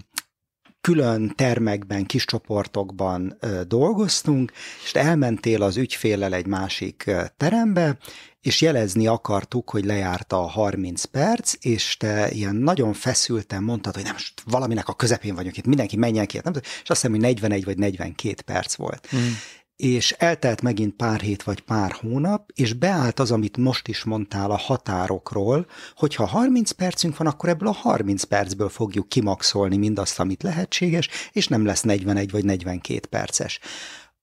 [0.87, 4.53] külön termekben, kis csoportokban dolgoztunk,
[4.85, 7.99] és elmentél az ügyfélel egy másik terembe,
[8.41, 14.03] és jelezni akartuk, hogy lejárt a 30 perc, és te ilyen nagyon feszülten mondtad, hogy
[14.03, 17.21] nem, most valaminek a közepén vagyunk itt, mindenki menjen ki, nem és azt hiszem, hogy
[17.21, 19.09] 41 vagy 42 perc volt.
[19.17, 19.33] Mm
[19.77, 24.51] és eltelt megint pár hét vagy pár hónap, és beállt az, amit most is mondtál
[24.51, 30.21] a határokról, hogy ha 30 percünk van, akkor ebből a 30 percből fogjuk kimaxolni mindazt,
[30.21, 33.61] amit lehetséges, és nem lesz 41 vagy 42 perces.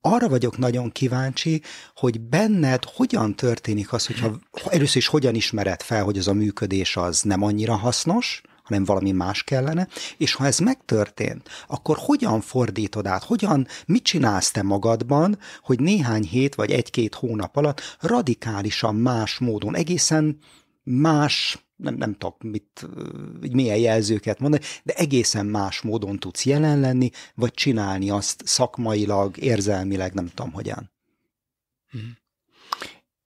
[0.02, 1.62] Arra vagyok nagyon kíváncsi,
[1.96, 4.39] hogy benned hogyan történik az, hogyha
[4.70, 9.12] először is hogyan ismered fel, hogy az a működés az nem annyira hasznos, hanem valami
[9.12, 15.38] más kellene, és ha ez megtörtént, akkor hogyan fordítod át, hogyan, mit csinálsz te magadban,
[15.62, 20.38] hogy néhány hét vagy egy-két hónap alatt radikálisan más módon, egészen
[20.84, 22.88] más nem, nem tudok mit,
[23.52, 30.13] milyen jelzőket mondani, de egészen más módon tudsz jelen lenni, vagy csinálni azt szakmailag, érzelmileg,
[30.13, 30.91] nem tudom hogyan.
[31.91, 32.04] Mhm.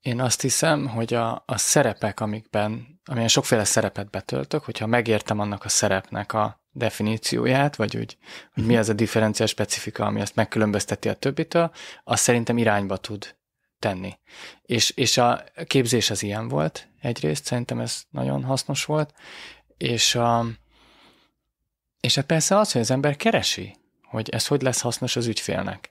[0.00, 5.64] Én azt hiszem, hogy a, a szerepek, amikben amilyen sokféle szerepet betöltök, hogyha megértem annak
[5.64, 8.16] a szerepnek a definícióját, vagy úgy,
[8.54, 8.80] hogy mi mhm.
[8.80, 11.70] az a differenciál specifika, ami ezt megkülönbözteti a többitől,
[12.04, 13.36] az szerintem irányba tud
[13.78, 14.18] tenni.
[14.62, 19.14] És, és a képzés az ilyen volt egyrészt, szerintem ez nagyon hasznos volt,
[19.76, 20.46] és, a,
[22.00, 25.90] és hát persze az, hogy az ember keresi, hogy ez hogy lesz hasznos az ügyfélnek.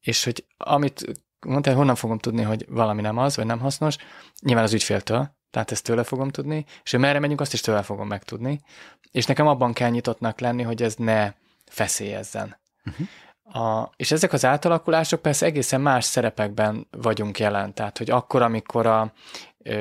[0.00, 1.04] És hogy amit
[1.40, 3.96] mondtál, honnan fogom tudni, hogy valami nem az, vagy nem hasznos,
[4.40, 7.82] nyilván az ügyféltől, tehát ezt tőle fogom tudni, és hogy merre megyünk, azt is tőle
[7.82, 8.60] fogom megtudni,
[9.10, 11.32] és nekem abban kell nyitottnak lenni, hogy ez ne
[11.66, 12.56] feszélyezzen.
[12.84, 13.06] Uh-huh.
[13.64, 18.86] A, és ezek az átalakulások persze egészen más szerepekben vagyunk jelen, tehát hogy akkor, amikor
[18.86, 19.12] a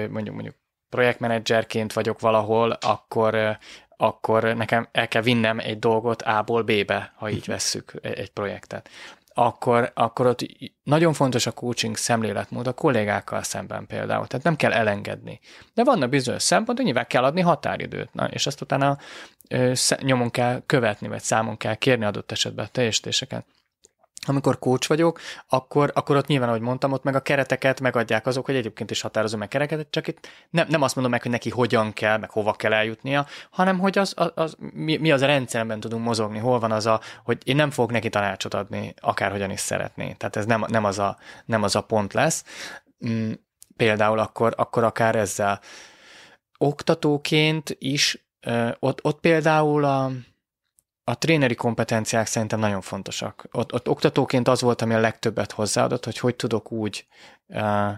[0.09, 0.55] mondjuk mondjuk
[0.89, 3.57] projektmenedzserként vagyok valahol, akkor,
[3.97, 8.89] akkor nekem el kell vinnem egy dolgot A-ból B-be, ha így vesszük egy projektet
[9.33, 10.45] akkor, akkor ott
[10.83, 15.39] nagyon fontos a coaching szemléletmód a kollégákkal szemben például, tehát nem kell elengedni.
[15.73, 18.97] De vannak bizonyos szempontok, nyilván kell adni határidőt, na, és azt utána
[19.49, 23.45] ö, nyomon kell követni, vagy számon kell kérni adott esetben a teljesítéseket
[24.27, 28.45] amikor coach vagyok, akkor, akkor ott nyilván, ahogy mondtam, ott meg a kereteket megadják azok,
[28.45, 31.49] hogy egyébként is határozom meg kereteket, csak itt nem, nem azt mondom meg, hogy neki
[31.49, 35.25] hogyan kell, meg hova kell eljutnia, hanem hogy az, az, az mi, mi az a
[35.25, 39.51] rendszerben tudunk mozogni, hol van az a, hogy én nem fogok neki tanácsot adni, akárhogyan
[39.51, 40.13] is szeretné.
[40.13, 42.43] Tehát ez nem, nem, az, a, nem az a pont lesz.
[43.07, 43.31] Mm,
[43.75, 45.59] például akkor, akkor akár ezzel.
[46.57, 48.25] Oktatóként is,
[48.79, 50.11] ott, ott például a,
[51.03, 53.47] a tréneri kompetenciák szerintem nagyon fontosak.
[53.51, 57.07] Ott, ott oktatóként az volt, ami a legtöbbet hozzáadott, hogy hogy tudok úgy
[57.47, 57.91] uh,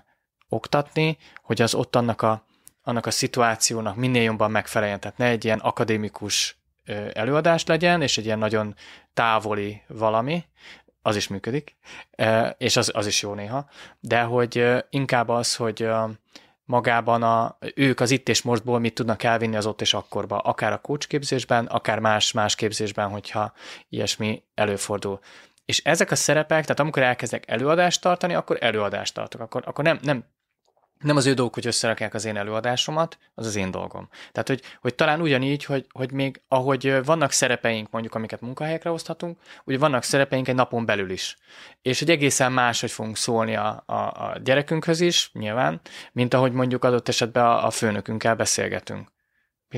[0.49, 2.45] oktatni, hogy az ott annak a,
[2.83, 4.99] annak a szituációnak minél jobban megfeleljen.
[4.99, 8.75] Tehát ne egy ilyen akadémikus uh, előadás legyen, és egy ilyen nagyon
[9.13, 10.45] távoli valami,
[11.01, 11.75] az is működik,
[12.17, 16.09] uh, és az, az is jó néha, de hogy uh, inkább az, hogy uh,
[16.65, 20.71] magában a, ők az itt és mostból mit tudnak elvinni az ott és akkorba, akár
[20.71, 23.53] a coach képzésben, akár más, más képzésben, hogyha
[23.89, 25.19] ilyesmi előfordul.
[25.65, 29.99] És ezek a szerepek, tehát amikor elkezdek előadást tartani, akkor előadást tartok, akkor, akkor nem,
[30.01, 30.25] nem
[30.99, 34.09] nem az ő dolguk, hogy összerakják az én előadásomat, az az én dolgom.
[34.31, 39.39] Tehát, hogy, hogy talán ugyanígy, hogy, hogy még ahogy vannak szerepeink, mondjuk, amiket munkahelyekre oszthatunk,
[39.63, 41.37] úgy vannak szerepeink egy napon belül is.
[41.81, 45.81] És hogy egészen más, hogy fogunk szólni a, a, a gyerekünkhöz is, nyilván,
[46.11, 49.13] mint ahogy mondjuk adott esetben a, a főnökünkkel beszélgetünk.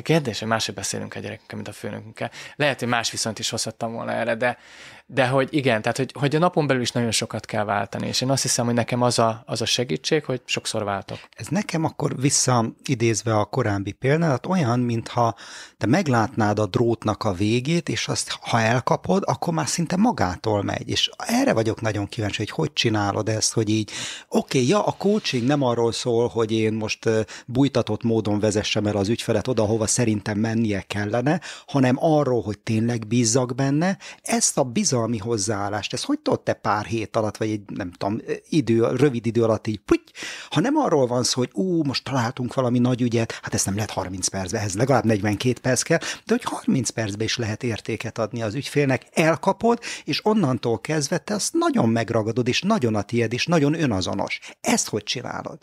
[0.02, 2.32] Kérdés, hogy máshogy beszélünk a gyerekünkkel, mint a főnökünkkel.
[2.56, 4.58] Lehet, hogy más viszont is hozhattam volna erre, de,
[5.06, 8.22] de hogy igen, tehát hogy, hogy a napon belül is nagyon sokat kell váltani, és
[8.22, 11.18] én azt hiszem, hogy nekem az a, az a segítség, hogy sokszor váltok.
[11.36, 15.36] Ez nekem akkor visszaidézve a korábbi példát, olyan, mintha
[15.78, 20.90] te meglátnád a drótnak a végét, és azt, ha elkapod, akkor már szinte magától megy.
[20.90, 23.92] És erre vagyok nagyon kíváncsi, hogy hogy csinálod ezt, hogy így,
[24.30, 27.10] oké, okay, ja, a coaching nem arról szól, hogy én most
[27.46, 33.08] bújtatott módon vezessem el az ügyfelet oda, hova szerintem mennie kellene, hanem arról, hogy tényleg
[33.08, 37.62] bízzak benne, ezt a bizalmi hozzáállást, ez hogy tudod te pár hét alatt, vagy egy
[37.68, 40.12] nem tudom, idő, rövid idő alatt így, puty,
[40.50, 43.76] ha nem arról van szó, hogy ú, most találtunk valami nagy ügyet, hát ezt nem
[43.76, 48.18] lehet 30 percbe, ez legalább 42 perc kell, de hogy 30 percbe is lehet értéket
[48.18, 53.34] adni az ügyfélnek, elkapod, és onnantól kezdve te azt nagyon megragadod, és nagyon a tied,
[53.34, 54.40] és nagyon önazonos.
[54.62, 55.58] Ezt hogy csinálod?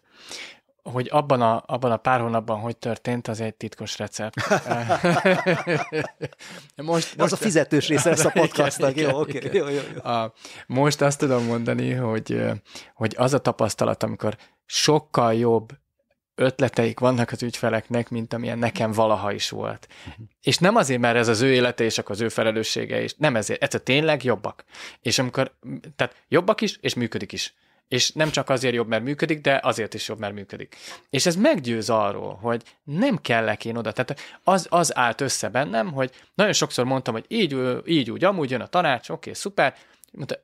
[0.92, 4.34] Hogy abban a, abban a pár hónapban hogy történt, az egy titkos recept.
[6.76, 8.96] most, most, az a fizetős része lesz a podcastnak.
[8.96, 9.46] Jó, oké.
[9.46, 9.58] Okay.
[9.58, 10.10] Jó, jó, jó.
[10.10, 10.32] A,
[10.66, 12.42] most azt tudom mondani, hogy,
[12.94, 15.72] hogy az a tapasztalat, amikor sokkal jobb
[16.34, 19.88] ötleteik vannak az ügyfeleknek, mint amilyen nekem valaha is volt.
[20.08, 20.26] Uh-huh.
[20.42, 23.36] És nem azért, mert ez az ő élete és akkor az ő felelőssége, és nem
[23.36, 24.64] ezért, ez tényleg jobbak.
[25.00, 25.54] És amikor,
[25.96, 27.54] tehát jobbak is, és működik is.
[27.88, 30.76] És nem csak azért jobb, mert működik, de azért is jobb, mert működik.
[31.10, 33.92] És ez meggyőz arról, hogy nem kellek én oda.
[33.92, 38.50] Tehát az, az állt össze bennem, hogy nagyon sokszor mondtam, hogy így, így úgy, amúgy
[38.50, 39.74] jön a tanács, oké, okay, szuper,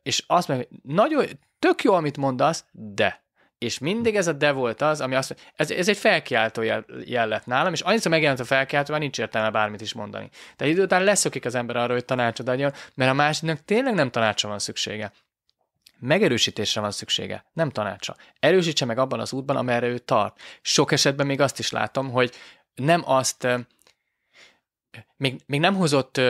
[0.02, 1.24] és azt meg, nagyon,
[1.58, 3.22] tök jó, amit mondasz, de.
[3.58, 7.46] És mindig ez a de volt az, ami azt ez, ez egy felkiáltó jel, lett
[7.46, 10.28] nálam, és annyiszor megjelent a felkiáltó, már nincs értelme bármit is mondani.
[10.56, 14.10] Tehát idő után leszokik az ember arra, hogy tanácsot adjon, mert a másiknak tényleg nem
[14.10, 15.12] tanácsa van szüksége.
[16.00, 18.16] Megerősítésre van szüksége, nem tanácsa.
[18.38, 20.40] Erősítse meg abban az útban, amerre ő tart.
[20.62, 22.34] Sok esetben még azt is látom, hogy
[22.74, 23.46] nem azt,
[25.16, 26.20] még, még nem hozott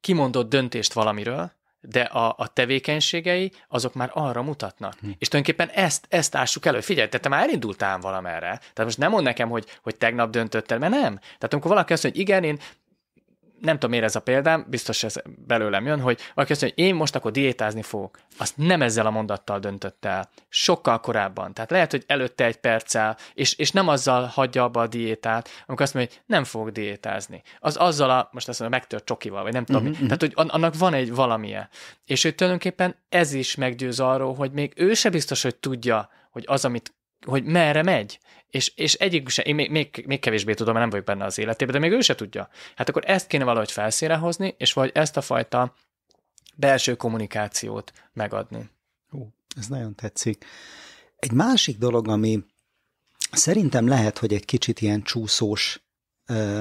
[0.00, 4.94] kimondott döntést valamiről, de a, a tevékenységei azok már arra mutatnak.
[5.00, 5.10] Hm.
[5.18, 6.80] És tulajdonképpen ezt, ezt ássuk elő.
[6.80, 8.56] Figyelj, te, te már elindultál valamerre.
[8.58, 11.18] Tehát most nem mond nekem, hogy, hogy tegnap döntöttél, mert nem.
[11.18, 12.58] Tehát amikor valaki azt mondja, hogy igen, én
[13.62, 15.14] nem tudom miért ez a példám, biztos ez
[15.46, 18.18] belőlem jön, hogy valaki azt mondja, hogy én most akkor diétázni fogok.
[18.38, 20.28] Azt nem ezzel a mondattal döntött el.
[20.48, 21.54] Sokkal korábban.
[21.54, 25.84] Tehát lehet, hogy előtte egy perccel, és, és nem azzal hagyja abba a diétát, amikor
[25.84, 27.42] azt mondja, hogy nem fogok diétázni.
[27.58, 29.86] Az azzal a, most azt mondja, megtört csokival, vagy nem tudom.
[29.86, 30.02] Uh-huh.
[30.02, 31.68] Tehát, hogy annak van egy valamilyen.
[32.06, 36.44] És ő tulajdonképpen ez is meggyőz arról, hogy még ő se biztos, hogy tudja, hogy
[36.46, 36.94] az, amit
[37.26, 38.18] hogy merre megy.
[38.48, 41.38] És, és egyik sem, én még, még, még kevésbé tudom, mert nem vagyok benne az
[41.38, 42.48] életében, de még ő se tudja.
[42.76, 45.74] Hát akkor ezt kéne valahogy felszínre hozni, és vagy ezt a fajta
[46.54, 48.70] belső kommunikációt megadni.
[49.08, 50.44] Hú, ez nagyon tetszik.
[51.16, 52.44] Egy másik dolog, ami
[53.30, 55.82] szerintem lehet, hogy egy kicsit ilyen csúszós
[56.28, 56.60] uh,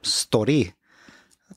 [0.00, 0.74] sztori,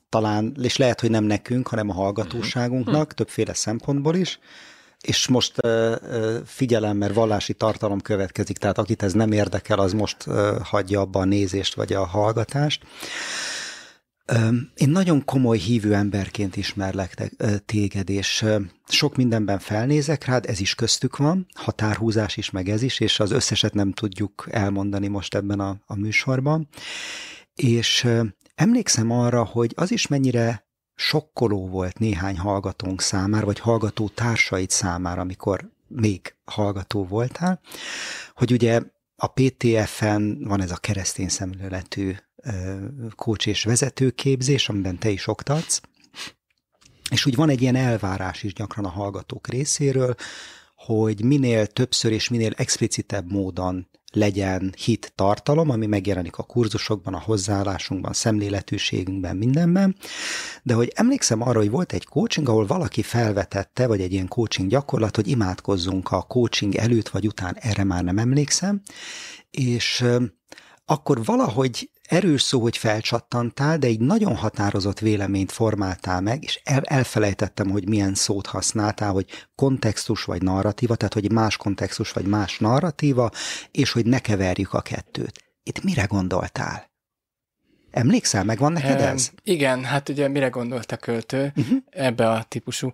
[0.08, 3.12] talán, és lehet, hogy nem nekünk, hanem a hallgatóságunknak, uh-huh.
[3.12, 4.38] többféle szempontból is,
[5.06, 5.60] és most
[6.44, 10.22] figyelem, mert vallási tartalom következik, tehát akit ez nem érdekel, az most
[10.62, 12.82] hagyja abba a nézést vagy a hallgatást.
[14.74, 17.32] Én nagyon komoly hívő emberként ismerlek
[17.66, 18.44] téged, és
[18.88, 23.30] sok mindenben felnézek rád, ez is köztük van, határhúzás is, meg ez is, és az
[23.30, 26.68] összeset nem tudjuk elmondani most ebben a, a műsorban.
[27.54, 28.08] És
[28.54, 35.20] emlékszem arra, hogy az is mennyire sokkoló volt néhány hallgatónk számára, vagy hallgató társait számára,
[35.20, 37.60] amikor még hallgató voltál,
[38.34, 38.80] hogy ugye
[39.16, 42.14] a PTF-en van ez a keresztény szemléletű
[43.16, 45.80] kócs és vezetőképzés, amiben te is oktatsz,
[47.10, 50.14] és úgy van egy ilyen elvárás is gyakran a hallgatók részéről,
[50.76, 57.20] hogy minél többször és minél explicitebb módon legyen hit tartalom, ami megjelenik a kurzusokban, a
[57.20, 59.96] hozzáállásunkban, szemléletűségünkben, mindenben.
[60.62, 64.68] De hogy emlékszem arra, hogy volt egy coaching, ahol valaki felvetette, vagy egy ilyen coaching
[64.68, 68.82] gyakorlat, hogy imádkozzunk a coaching előtt vagy után, erre már nem emlékszem,
[69.50, 70.04] és
[70.84, 76.82] akkor valahogy erős szó, hogy felcsattantál, de egy nagyon határozott véleményt formáltál meg, és el,
[76.82, 82.58] elfelejtettem, hogy milyen szót használtál, hogy kontextus vagy narratíva, tehát hogy más kontextus vagy más
[82.58, 83.30] narratíva,
[83.70, 85.44] és hogy ne keverjük a kettőt.
[85.62, 86.92] Itt mire gondoltál?
[87.90, 89.30] Emlékszel, megvan neked ez?
[89.42, 91.78] Igen, hát ugye mire gondolt a költő uh-huh.
[91.90, 92.90] ebbe a típusú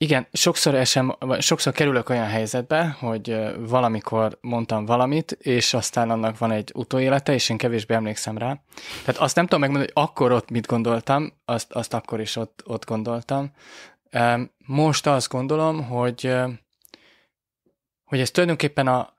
[0.00, 6.50] igen, sokszor, esem, sokszor kerülök olyan helyzetbe, hogy valamikor mondtam valamit, és aztán annak van
[6.50, 8.60] egy utóélete, és én kevésbé emlékszem rá.
[9.04, 12.62] Tehát azt nem tudom megmondani, hogy akkor ott mit gondoltam, azt, azt akkor is ott,
[12.66, 13.52] ott gondoltam.
[14.66, 16.34] Most azt gondolom, hogy,
[18.04, 19.12] hogy ez tulajdonképpen a,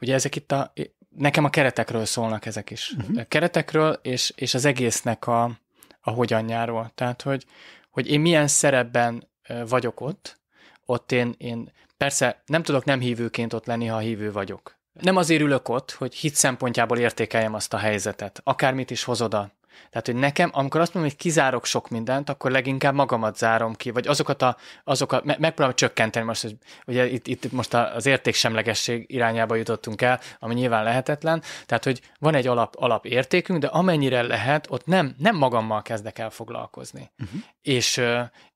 [0.00, 0.72] ugye ezek itt a,
[1.16, 2.92] nekem a keretekről szólnak ezek is.
[2.98, 3.18] Uh-huh.
[3.18, 5.58] A keretekről és, és az egésznek a,
[6.00, 6.90] a hogyanjáról.
[6.94, 7.46] Tehát, hogy,
[7.90, 9.30] hogy én milyen szerepben
[9.68, 10.40] vagyok ott,
[10.86, 14.80] ott én, én persze nem tudok nem hívőként ott lenni, ha hívő vagyok.
[15.00, 18.40] Nem azért ülök ott, hogy hit szempontjából értékeljem azt a helyzetet.
[18.44, 19.52] Akármit is hoz oda.
[19.90, 23.90] Tehát, hogy nekem, amikor azt mondom, hogy kizárok sok mindent, akkor leginkább magamat zárom ki,
[23.90, 26.56] vagy azokat a, azokat, me, megpróbálom csökkenteni most, hogy
[26.86, 32.34] ugye itt, itt most az értéksemlegesség irányába jutottunk el, ami nyilván lehetetlen, tehát, hogy van
[32.34, 37.10] egy alap, alap értékünk, de amennyire lehet, ott nem, nem magammal kezdek el foglalkozni.
[37.18, 37.40] Uh-huh.
[37.62, 38.02] És,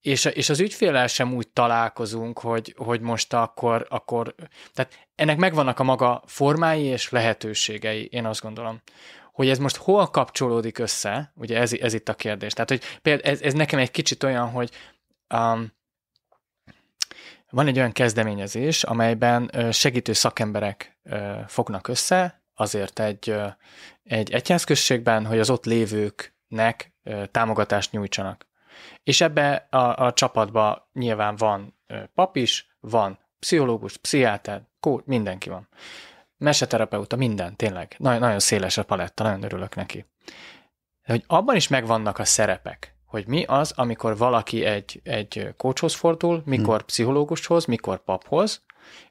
[0.01, 4.35] és, és az ügyfélel sem úgy találkozunk, hogy, hogy most akkor, akkor,
[4.75, 8.81] tehát ennek megvannak a maga formái és lehetőségei, én azt gondolom
[9.37, 12.53] hogy ez most hol kapcsolódik össze, ugye ez, ez itt a kérdés.
[12.53, 14.71] Tehát, hogy például ez, ez nekem egy kicsit olyan, hogy
[15.35, 15.73] um,
[17.51, 20.99] van egy olyan kezdeményezés, amelyben segítő szakemberek
[21.47, 23.35] fognak össze, azért egy,
[24.03, 26.95] egy egyházközségben, hogy az ott lévőknek
[27.31, 28.47] támogatást nyújtsanak.
[29.03, 31.79] És ebbe a, a csapatba nyilván van
[32.15, 35.69] pap is, van pszichológus, pszichiáter, kó, mindenki van
[36.39, 37.95] meseterapeuta, minden, tényleg.
[37.99, 40.07] Nagyon, nagyon széles a paletta, nagyon örülök neki.
[41.07, 45.95] De hogy abban is megvannak a szerepek, hogy mi az, amikor valaki egy, egy coachhoz
[45.95, 46.87] fordul, mikor hmm.
[46.87, 48.65] pszichológushoz, mikor paphoz,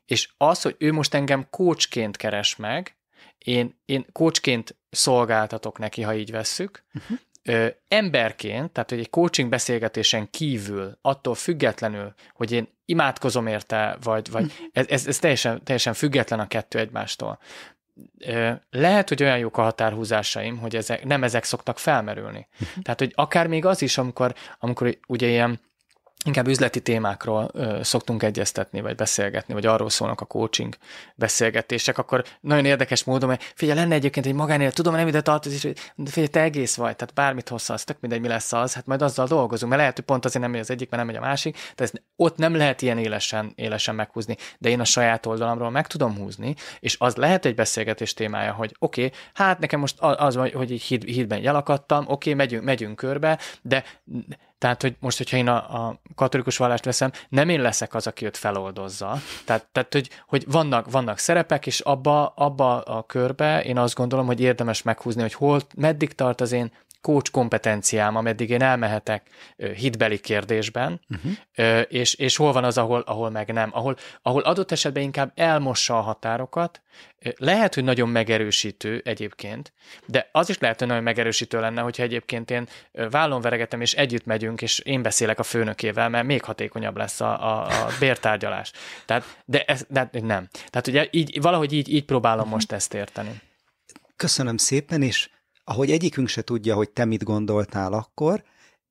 [0.05, 2.97] és az, hogy ő most engem coachként keres meg,
[3.38, 9.50] én, én coachként szolgáltatok neki, ha így vesszük, uh-huh ö, emberként, tehát hogy egy coaching
[9.50, 14.64] beszélgetésen kívül, attól függetlenül, hogy én imádkozom érte, vagy, vagy hm.
[14.74, 17.39] ez, ez, ez teljesen, teljesen független a kettő egymástól.
[18.20, 22.48] Ö, lehet, hogy olyan jók a határhúzásaim, hogy ezek, nem ezek szoktak felmerülni.
[22.58, 22.82] Hm.
[22.82, 25.60] Tehát, hogy akár még az is, amikor, amikor ugye ilyen
[26.26, 30.78] inkább üzleti témákról ö, szoktunk egyeztetni, vagy beszélgetni, vagy arról szólnak a coaching
[31.15, 35.93] beszélgetések, akkor nagyon érdekes módon, mert figyelj, lenne egyébként egy magánél, tudom, nem ide tartozik,
[35.95, 39.01] de figyelj, te egész vagy, tehát bármit az, tök mindegy, mi lesz az, hát majd
[39.01, 41.28] azzal dolgozunk, mert lehet, hogy pont azért nem megy az egyik, mert nem megy a
[41.28, 45.88] másik, ez, ott nem lehet ilyen élesen, élesen meghúzni, de én a saját oldalamról meg
[45.88, 50.36] tudom húzni, és az lehet egy beszélgetés témája, hogy oké, okay, hát nekem most az,
[50.36, 53.84] hogy így híd, hídben elakadtam, oké, okay, megyünk, megyünk körbe, de
[54.58, 58.26] tehát, hogy most, hogyha én a, a katolikus vallást veszem, nem én leszek az, aki
[58.26, 59.18] őt feloldozza.
[59.45, 64.26] Tehát, tehát hogy, hogy vannak, vannak szerepek, és abba, abba a körbe én azt gondolom,
[64.26, 66.72] hogy érdemes meghúzni, hogy hol, meddig tart az én
[67.06, 69.30] coach kompetenciám, ameddig én elmehetek
[69.76, 71.82] hitbeli kérdésben, uh-huh.
[71.88, 75.97] és, és hol van az, ahol, ahol meg nem, ahol, ahol adott esetben inkább elmossa
[75.97, 76.82] a határokat,
[77.38, 79.74] lehet, hogy nagyon megerősítő egyébként,
[80.06, 84.26] de az is lehet, hogy nagyon megerősítő lenne, hogyha egyébként én vállon veregetem, és együtt
[84.26, 88.72] megyünk, és én beszélek a főnökével, mert még hatékonyabb lesz a, a, a bértárgyalás.
[89.06, 90.47] Tehát, de, ez, de nem.
[90.51, 92.53] Tehát ugye így, valahogy így, így próbálom uh-huh.
[92.53, 93.41] most ezt érteni.
[94.16, 95.30] Köszönöm szépen, és
[95.66, 98.43] ahogy egyikünk se tudja, hogy te mit gondoltál akkor,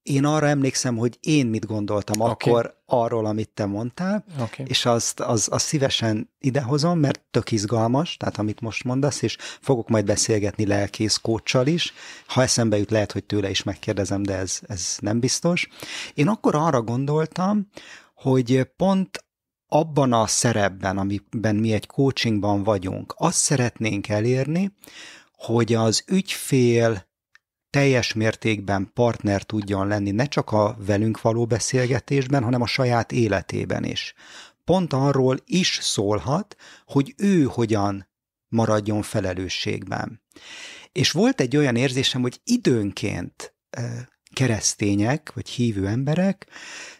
[0.05, 2.33] én arra emlékszem, hogy én mit gondoltam okay.
[2.33, 4.67] akkor arról, amit te mondtál, okay.
[4.69, 9.89] és azt, az, azt szívesen idehozom, mert tök izgalmas, tehát amit most mondasz, és fogok
[9.89, 11.93] majd beszélgetni lelkész kócsal is.
[12.27, 15.69] Ha eszembe jut, lehet, hogy tőle is megkérdezem, de ez, ez nem biztos.
[16.15, 17.69] Én akkor arra gondoltam,
[18.15, 19.25] hogy pont
[19.67, 24.73] abban a szerepben, amiben mi egy coachingban vagyunk, azt szeretnénk elérni,
[25.45, 27.07] hogy az ügyfél
[27.71, 33.85] teljes mértékben partner tudjon lenni, ne csak a velünk való beszélgetésben, hanem a saját életében
[33.85, 34.15] is.
[34.65, 38.09] Pont arról is szólhat, hogy ő hogyan
[38.49, 40.23] maradjon felelősségben.
[40.93, 43.55] És volt egy olyan érzésem, hogy időnként
[44.33, 46.47] keresztények, vagy hívő emberek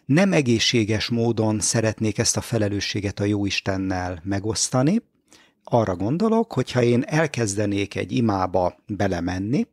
[0.05, 5.01] nem egészséges módon szeretnék ezt a felelősséget a Jóistennel megosztani.
[5.67, 9.67] Arra gondolok, hogyha én elkezdenék egy imába belemenni,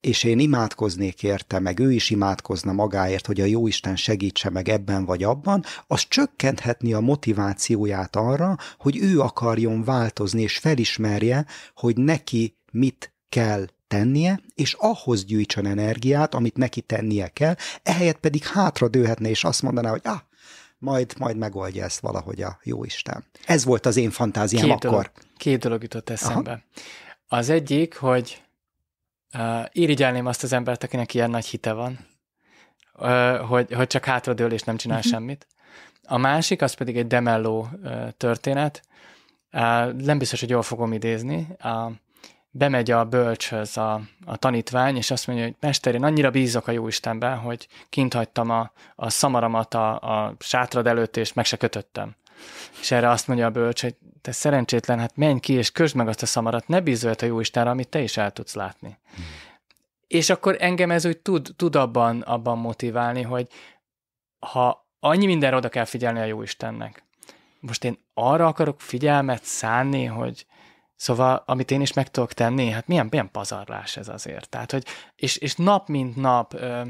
[0.00, 5.04] és én imádkoznék érte, meg ő is imádkozna magáért, hogy a Jóisten segítse meg ebben
[5.04, 12.56] vagy abban, az csökkenthetni a motivációját arra, hogy ő akarjon változni, és felismerje, hogy neki
[12.72, 19.28] mit kell tennie, és ahhoz gyűjtsön energiát, amit neki tennie kell, ehelyett pedig hátra dőhetne,
[19.28, 20.20] és azt mondaná, hogy ah,
[20.82, 23.24] majd, majd megoldja ezt valahogy a Jóisten.
[23.46, 24.90] Ez volt az én fantáziám két akkor.
[24.90, 26.50] Dolog, két dolog jutott eszembe.
[26.50, 26.60] Aha.
[27.40, 28.42] Az egyik, hogy
[29.34, 31.98] uh, irigyelném azt az embert, akinek ilyen nagy hite van,
[32.94, 35.12] uh, hogy, hogy csak hátradől és nem csinál uh-huh.
[35.12, 35.46] semmit.
[36.02, 38.82] A másik, az pedig egy demelló uh, történet.
[39.52, 41.48] Uh, nem biztos, hogy jól fogom idézni.
[41.64, 41.92] Uh,
[42.54, 46.72] bemegy a bölcshöz a, a tanítvány, és azt mondja, hogy mester, én annyira bízok a
[46.72, 52.14] Jóistenben, hogy kint hagytam a, a szamaramat a, a sátrad előtt, és meg se kötöttem.
[52.80, 56.08] És erre azt mondja a bölcs, hogy te szerencsétlen, hát menj ki, és közd meg
[56.08, 58.98] azt a szamarat, ne bízolj a Jóistenre, amit te is el tudsz látni.
[59.14, 59.24] Hmm.
[60.06, 63.48] És akkor engem ez úgy tud, tud abban, abban motiválni, hogy
[64.38, 67.04] ha annyi mindenre oda kell figyelni a Jóistennek,
[67.60, 70.46] most én arra akarok figyelmet szánni, hogy,
[71.02, 74.48] Szóval, amit én is meg tudok tenni, hát milyen, milyen pazarlás ez azért.
[74.48, 74.84] Tehát, hogy,
[75.16, 76.82] és, és nap mint nap ö,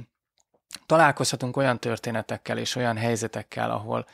[0.86, 4.06] találkozhatunk olyan történetekkel és olyan helyzetekkel, ahol,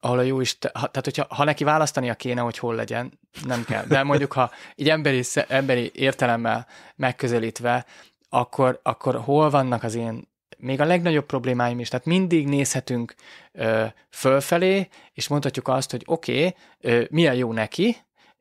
[0.00, 3.84] ahol a jó is, tehát hogyha ha neki választania kéne, hogy hol legyen, nem kell.
[3.84, 6.66] De mondjuk, ha így emberi, emberi értelemmel
[6.96, 7.86] megközelítve,
[8.28, 13.14] akkor, akkor hol vannak az én még a legnagyobb problémáim is, tehát mindig nézhetünk
[13.52, 17.96] ö, fölfelé, és mondhatjuk azt, hogy oké, okay, milyen jó neki,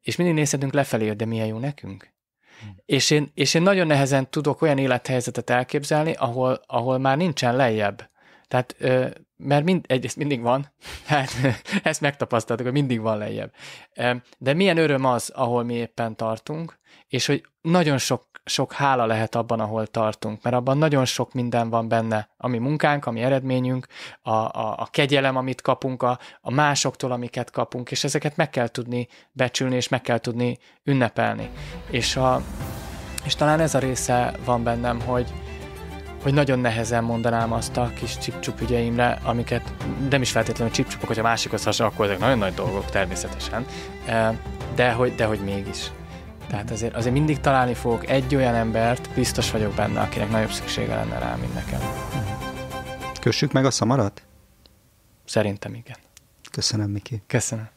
[0.07, 2.13] és mindig nézhetünk lefelé, de milyen jó nekünk.
[2.59, 2.75] Hmm.
[2.85, 8.09] És, én, és én nagyon nehezen tudok olyan élethelyzetet elképzelni, ahol, ahol már nincsen lejjebb.
[8.47, 8.75] Tehát,
[9.37, 10.73] mert mind, egyrészt mindig van,
[11.05, 11.29] hát
[11.83, 13.53] ezt megtapasztaltuk, hogy mindig van lejjebb.
[14.37, 19.35] De milyen öröm az, ahol mi éppen tartunk, és hogy nagyon sok sok hála lehet
[19.35, 23.87] abban, ahol tartunk, mert abban nagyon sok minden van benne, ami munkánk, ami eredményünk,
[24.21, 28.67] a, a, a kegyelem, amit kapunk, a, a másoktól, amiket kapunk, és ezeket meg kell
[28.67, 31.49] tudni becsülni, és meg kell tudni ünnepelni.
[31.89, 32.41] És, a,
[33.25, 35.33] és talán ez a része van bennem, hogy,
[36.23, 39.73] hogy nagyon nehezen mondanám azt a kis csipcsup ügyeimre, amiket
[40.09, 43.65] nem is feltétlenül csipcsupok, hogy a másikhoz hasonló, akkor ezek nagyon nagy dolgok természetesen,
[44.75, 45.91] de hogy, de hogy mégis.
[46.47, 50.95] Tehát azért, azért mindig találni fogok egy olyan embert, biztos vagyok benne, akinek nagyobb szüksége
[50.95, 51.79] lenne rá, mint nekem.
[53.21, 54.21] Kössük meg a szamarat?
[55.25, 55.97] Szerintem igen.
[56.51, 57.21] Köszönöm, Miki.
[57.27, 57.69] Köszönöm.